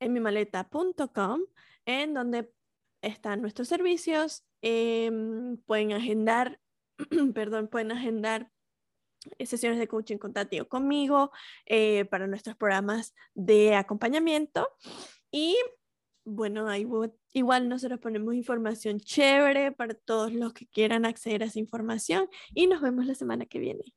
[0.00, 1.40] en mimaleta.com
[1.86, 2.52] en donde
[3.02, 4.44] están nuestros servicios.
[4.62, 6.60] Em, pueden agendar,
[7.34, 8.50] perdón, pueden agendar
[9.44, 11.32] sesiones de coaching contacto conmigo
[11.66, 14.68] eh, para nuestros programas de acompañamiento
[15.30, 15.56] y
[16.26, 16.86] bueno, ahí
[17.32, 22.66] igual nosotros ponemos información chévere para todos los que quieran acceder a esa información y
[22.66, 23.94] nos vemos la semana que viene.